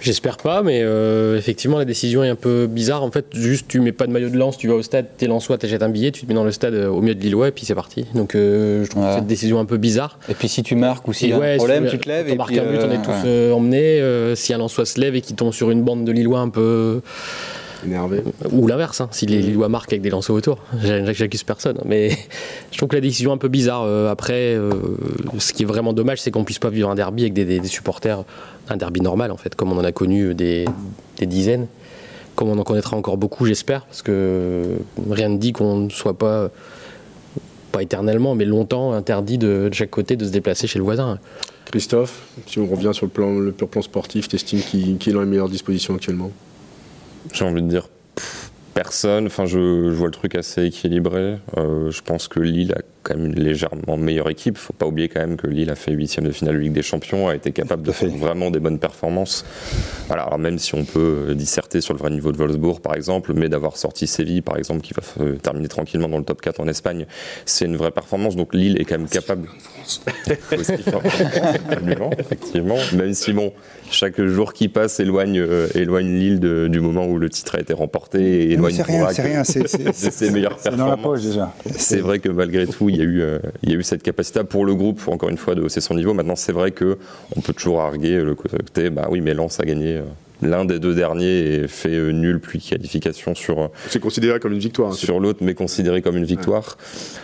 J'espère 0.00 0.36
pas, 0.36 0.62
mais 0.62 0.80
euh, 0.82 1.36
effectivement, 1.38 1.78
la 1.78 1.84
décision 1.84 2.22
est 2.22 2.28
un 2.28 2.36
peu 2.36 2.66
bizarre. 2.66 3.02
En 3.02 3.10
fait, 3.10 3.26
juste, 3.32 3.66
tu 3.68 3.80
mets 3.80 3.92
pas 3.92 4.06
de 4.06 4.12
maillot 4.12 4.28
de 4.28 4.36
lance, 4.36 4.58
tu 4.58 4.68
vas 4.68 4.74
au 4.74 4.82
stade, 4.82 5.06
t'es 5.16 5.26
lançois, 5.26 5.58
t'achètes 5.58 5.82
un 5.82 5.88
billet, 5.88 6.10
tu 6.10 6.22
te 6.22 6.26
mets 6.28 6.34
dans 6.34 6.44
le 6.44 6.52
stade 6.52 6.74
euh, 6.74 6.88
au 6.88 7.00
milieu 7.00 7.14
de 7.14 7.20
Lillois, 7.20 7.48
et 7.48 7.50
puis 7.50 7.64
c'est 7.64 7.74
parti. 7.74 8.06
Donc, 8.14 8.34
euh, 8.34 8.84
je 8.84 8.90
trouve 8.90 9.04
cette 9.14 9.26
décision 9.26 9.58
un 9.58 9.64
peu 9.64 9.76
bizarre. 9.76 10.18
Et 10.28 10.34
puis, 10.34 10.48
si 10.48 10.62
tu 10.62 10.74
marques 10.76 11.08
ou 11.08 11.12
s'il 11.12 11.30
y 11.30 11.32
a 11.32 11.36
un 11.36 11.56
problème, 11.56 11.88
tu 11.88 11.98
te 11.98 12.08
lèves. 12.08 12.28
et 12.28 12.36
puis, 12.36 12.58
un 12.58 12.64
but, 12.64 12.80
on 12.82 12.90
est 12.90 13.02
tous 13.02 13.52
emmenés. 13.52 14.34
si 14.36 14.52
un 14.52 14.58
lançois 14.58 14.86
se 14.86 15.00
lève 15.00 15.14
et 15.16 15.20
qu'il 15.20 15.36
tombe 15.36 15.52
sur 15.52 15.70
une 15.70 15.82
bande 15.82 16.04
de 16.04 16.12
Lillois 16.12 16.40
un 16.40 16.48
peu. 16.48 17.00
Énervé. 17.86 18.22
Ou 18.50 18.66
l'inverse, 18.66 19.00
hein, 19.00 19.08
si 19.12 19.26
les 19.26 19.40
Lillois 19.40 19.68
marquent 19.68 19.92
avec 19.92 20.02
des 20.02 20.10
lancers 20.10 20.34
autour. 20.34 20.58
J'accuse 20.82 21.44
personne. 21.44 21.78
Mais 21.84 22.10
je 22.72 22.76
trouve 22.76 22.88
que 22.88 22.96
la 22.96 23.00
décision 23.00 23.30
est 23.30 23.34
un 23.34 23.38
peu 23.38 23.48
bizarre. 23.48 23.84
après, 24.08 24.58
ce 25.38 25.52
qui 25.52 25.62
est 25.62 25.66
vraiment 25.66 25.92
dommage, 25.92 26.20
c'est 26.20 26.30
qu'on 26.30 26.44
puisse 26.44 26.58
pas 26.58 26.70
vivre 26.70 26.90
un 26.90 26.94
derby 26.94 27.22
avec 27.22 27.34
des 27.34 27.62
supporters 27.64 28.24
un 28.68 28.76
derby 28.76 29.00
normal, 29.00 29.30
en 29.30 29.36
fait, 29.36 29.54
comme 29.54 29.72
on 29.72 29.78
en 29.78 29.84
a 29.84 29.92
connu 29.92 30.34
des, 30.34 30.66
dizaines, 31.20 31.66
comme 32.34 32.48
on 32.48 32.58
en 32.58 32.64
connaîtra 32.64 32.96
encore 32.96 33.16
beaucoup, 33.16 33.46
j'espère, 33.46 33.84
parce 33.86 34.02
que 34.02 34.76
rien 35.10 35.28
ne 35.28 35.38
dit 35.38 35.52
qu'on 35.52 35.76
ne 35.76 35.90
soit 35.90 36.18
pas, 36.18 36.50
pas 37.72 37.82
éternellement, 37.82 38.34
mais 38.34 38.44
longtemps 38.44 38.92
interdit 38.92 39.38
de, 39.38 39.70
chaque 39.72 39.90
côté 39.90 40.16
de 40.16 40.24
se 40.24 40.30
déplacer 40.30 40.66
chez 40.66 40.78
le 40.78 40.84
voisin. 40.84 41.18
Christophe, 41.66 42.22
si 42.46 42.58
on 42.58 42.66
revient 42.66 42.90
sur 42.92 43.06
le, 43.06 43.10
plan, 43.10 43.38
le 43.38 43.52
pur 43.52 43.68
plan 43.68 43.82
sportif, 43.82 44.28
t'estimes 44.28 44.60
qui, 44.60 44.96
qui 44.96 45.10
est 45.10 45.12
dans 45.12 45.20
les 45.20 45.26
meilleures 45.26 45.48
dispositions 45.48 45.94
actuellement? 45.94 46.30
J'ai 47.32 47.44
envie 47.44 47.62
de 47.62 47.68
dire 47.68 47.88
personne. 48.74 49.26
Enfin, 49.26 49.46
je, 49.46 49.90
vois 49.90 50.06
le 50.06 50.12
truc 50.12 50.34
assez 50.34 50.64
équilibré. 50.64 51.38
Euh, 51.56 51.90
je 51.90 52.02
pense 52.02 52.28
que 52.28 52.40
Lille 52.40 52.72
a 52.76 52.82
quand 53.06 53.16
même 53.16 53.26
une 53.26 53.40
légèrement 53.40 53.96
meilleure 53.96 54.28
équipe. 54.28 54.58
Faut 54.58 54.72
pas 54.72 54.86
oublier 54.86 55.08
quand 55.08 55.20
même 55.20 55.36
que 55.36 55.46
Lille 55.46 55.70
a 55.70 55.76
fait 55.76 55.92
huitième 55.92 56.26
de 56.26 56.32
finale 56.32 56.56
de 56.56 56.60
Ligue 56.60 56.72
des 56.72 56.82
Champions, 56.82 57.28
a 57.28 57.36
été 57.36 57.52
capable 57.52 57.82
de 57.82 57.92
faire 57.92 58.10
vraiment 58.10 58.50
des 58.50 58.58
bonnes 58.58 58.78
performances. 58.78 59.44
Voilà, 60.08 60.24
alors 60.24 60.38
même 60.38 60.58
si 60.58 60.74
on 60.74 60.84
peut 60.84 61.34
disserter 61.34 61.80
sur 61.80 61.94
le 61.94 61.98
vrai 62.00 62.10
niveau 62.10 62.32
de 62.32 62.36
Wolfsburg 62.36 62.80
par 62.80 62.94
exemple, 62.94 63.32
mais 63.34 63.48
d'avoir 63.48 63.76
sorti 63.76 64.06
Séville 64.06 64.42
par 64.42 64.56
exemple 64.56 64.80
qui 64.80 64.92
va 64.94 65.02
terminer 65.42 65.68
tranquillement 65.68 66.08
dans 66.08 66.18
le 66.18 66.24
top 66.24 66.40
4 66.40 66.60
en 66.60 66.68
Espagne, 66.68 67.06
c'est 67.44 67.64
une 67.64 67.76
vraie 67.76 67.92
performance. 67.92 68.34
Donc 68.34 68.54
Lille 68.54 68.80
est 68.80 68.84
quand 68.84 68.98
même 68.98 69.08
capable. 69.08 69.48
effectivement. 72.18 72.76
Même 72.94 73.14
si 73.14 73.32
bon, 73.32 73.52
chaque 73.90 74.20
jour 74.20 74.52
qui 74.52 74.68
passe 74.68 74.98
éloigne, 75.00 75.38
euh, 75.38 75.68
éloigne 75.74 76.18
Lille 76.18 76.40
du 76.40 76.80
moment 76.80 77.06
où 77.06 77.18
le 77.18 77.30
titre 77.30 77.54
a 77.56 77.60
été 77.60 77.72
remporté 77.72 78.20
et 78.20 78.52
éloigne 78.52 78.74
c'est 78.74 78.82
rien, 78.82 79.08
c'est 79.12 79.22
rien, 79.22 79.44
c'est 79.44 79.66
ses 79.92 80.30
meilleures 80.30 80.56
performances. 80.56 80.78
dans 80.78 80.88
la 80.88 80.96
poche 80.96 81.22
déjà. 81.22 81.52
C'est 81.76 82.00
vrai 82.00 82.18
que 82.18 82.28
malgré 82.28 82.66
tout, 82.66 82.88
il 82.88 82.95
y, 82.98 83.02
a 83.02 83.04
eu, 83.04 83.20
euh, 83.20 83.38
il 83.62 83.70
y 83.70 83.72
a 83.74 83.76
eu 83.76 83.82
cette 83.82 84.02
capacité 84.02 84.44
pour 84.44 84.64
le 84.64 84.74
groupe, 84.74 85.00
encore 85.08 85.28
une 85.28 85.36
fois, 85.36 85.54
de 85.54 85.62
hausser 85.62 85.80
son 85.80 85.94
niveau. 85.94 86.14
Maintenant, 86.14 86.36
c'est 86.36 86.52
vrai 86.52 86.72
qu'on 86.72 87.40
peut 87.40 87.52
toujours 87.52 87.80
arguer 87.80 88.22
le 88.22 88.34
côté, 88.34 88.90
bah 88.90 89.08
oui, 89.10 89.20
mais 89.20 89.34
Lens 89.34 89.60
a 89.60 89.64
gagné. 89.64 89.96
Euh, 89.96 90.02
l'un 90.42 90.66
des 90.66 90.78
deux 90.78 90.94
derniers 90.94 91.62
et 91.62 91.68
fait 91.68 91.94
euh, 91.94 92.10
nul 92.10 92.40
puis 92.40 92.60
qualification 92.60 93.34
sur. 93.34 93.70
C'est 93.88 94.00
considéré 94.00 94.38
comme 94.38 94.52
une 94.52 94.58
victoire. 94.58 94.90
Hein, 94.90 94.94
sur 94.94 95.18
l'autre, 95.18 95.38
mais 95.42 95.54
considéré 95.54 96.02
comme 96.02 96.16
une 96.16 96.26
victoire. 96.26 96.76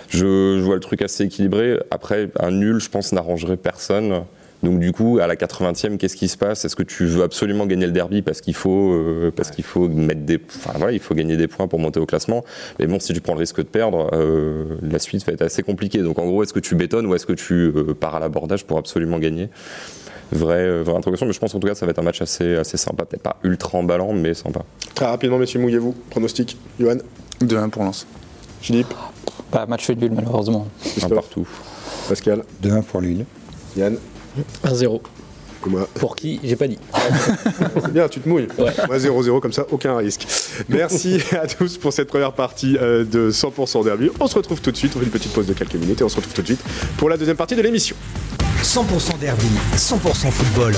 Je, 0.08 0.56
je, 0.58 0.62
vois 0.62 0.76
le 0.76 0.80
truc 0.80 1.02
assez 1.02 1.24
équilibré. 1.24 1.78
Après, 1.90 2.30
un 2.40 2.50
nul, 2.50 2.80
je 2.80 2.88
pense, 2.88 3.12
n'arrangerait 3.12 3.58
personne. 3.58 4.24
Donc 4.62 4.78
du 4.78 4.92
coup, 4.92 5.18
à 5.20 5.26
la 5.26 5.34
80e, 5.34 5.96
qu'est-ce 5.96 6.16
qui 6.16 6.28
se 6.28 6.36
passe? 6.36 6.64
Est-ce 6.64 6.76
que 6.76 6.84
tu 6.84 7.04
veux 7.04 7.22
absolument 7.22 7.66
gagner 7.66 7.86
le 7.86 7.92
derby 7.92 8.22
parce 8.22 8.40
qu'il 8.40 8.54
faut, 8.54 8.92
euh, 8.92 9.32
parce 9.34 9.50
qu'il 9.50 9.64
faut 9.64 9.88
mettre 9.88 10.20
des, 10.20 10.38
enfin 10.56 10.72
voilà, 10.76 10.92
il 10.92 11.00
faut 11.00 11.14
gagner 11.14 11.36
des 11.36 11.48
points 11.48 11.66
pour 11.66 11.80
monter 11.80 11.98
au 11.98 12.06
classement? 12.06 12.44
Mais 12.78 12.86
bon, 12.86 13.00
si 13.00 13.12
tu 13.12 13.20
prends 13.20 13.34
le 13.34 13.40
risque 13.40 13.58
de 13.58 13.62
perdre, 13.62 14.08
euh, 14.12 14.76
la 14.82 15.00
suite 15.00 15.26
va 15.26 15.32
être 15.32 15.42
assez 15.42 15.62
compliquée. 15.62 15.98
Donc 15.98 16.18
en 16.18 16.26
gros, 16.26 16.42
est-ce 16.44 16.52
que 16.52 16.60
tu 16.60 16.76
bétonnes 16.76 17.06
ou 17.06 17.14
est-ce 17.14 17.26
que 17.26 17.32
tu 17.32 17.54
euh, 17.54 17.94
pars 17.94 18.14
à 18.14 18.20
l'abordage 18.20 18.64
pour 18.64 18.78
absolument 18.78 19.18
gagner? 19.18 19.48
Vraie, 20.30 20.82
vraie 20.82 20.96
introduction, 20.96 21.26
mais 21.26 21.32
je 21.32 21.40
pense 21.40 21.54
en 21.54 21.60
tout 21.60 21.66
cas 21.66 21.74
ça 21.74 21.84
va 21.84 21.90
être 21.90 21.98
un 21.98 22.02
match 22.02 22.22
assez, 22.22 22.54
assez 22.54 22.76
sympa. 22.76 23.04
Peut-être 23.04 23.22
pas 23.22 23.38
ultra 23.42 23.76
emballant, 23.78 24.12
mais 24.12 24.32
sympa. 24.32 24.62
Très 24.94 25.06
rapidement, 25.06 25.38
messieurs, 25.38 25.60
mouillez-vous. 25.60 25.94
Pronostic, 26.08 26.56
Johan? 26.78 26.98
2-1 27.42 27.68
pour 27.68 27.82
Lens. 27.82 28.06
Philippe? 28.60 28.94
Pas 29.50 29.66
match 29.66 29.84
fait 29.84 29.96
nul, 29.96 30.12
malheureusement. 30.12 30.68
Un 31.02 31.08
partout. 31.08 31.46
Pascal? 32.08 32.44
2-1 32.62 32.82
pour 32.84 33.00
Lille. 33.00 33.26
Yann? 33.76 33.98
1-0. 34.64 35.00
Pour 35.94 36.16
qui 36.16 36.40
J'ai 36.42 36.56
pas 36.56 36.66
dit. 36.66 36.78
C'est 37.84 37.92
bien, 37.92 38.08
tu 38.08 38.20
te 38.20 38.28
mouilles. 38.28 38.48
Ouais. 38.58 38.98
0-0 38.98 39.40
comme 39.40 39.52
ça, 39.52 39.64
aucun 39.70 39.96
risque. 39.96 40.26
Merci 40.68 41.20
à 41.40 41.46
tous 41.46 41.78
pour 41.78 41.92
cette 41.92 42.08
première 42.08 42.32
partie 42.32 42.76
euh, 42.80 43.04
de 43.04 43.30
100% 43.30 43.84
Derby. 43.84 44.10
On 44.18 44.26
se 44.26 44.34
retrouve 44.34 44.60
tout 44.60 44.72
de 44.72 44.76
suite, 44.76 44.92
on 44.96 44.98
fait 44.98 45.04
une 45.04 45.10
petite 45.10 45.32
pause 45.32 45.46
de 45.46 45.52
quelques 45.52 45.74
minutes 45.74 46.00
et 46.00 46.04
on 46.04 46.08
se 46.08 46.16
retrouve 46.16 46.34
tout 46.34 46.42
de 46.42 46.46
suite 46.46 46.62
pour 46.96 47.08
la 47.08 47.16
deuxième 47.16 47.36
partie 47.36 47.54
de 47.54 47.62
l'émission. 47.62 47.94
100% 48.62 49.18
Derby, 49.20 49.46
100% 49.76 50.30
football. 50.30 50.74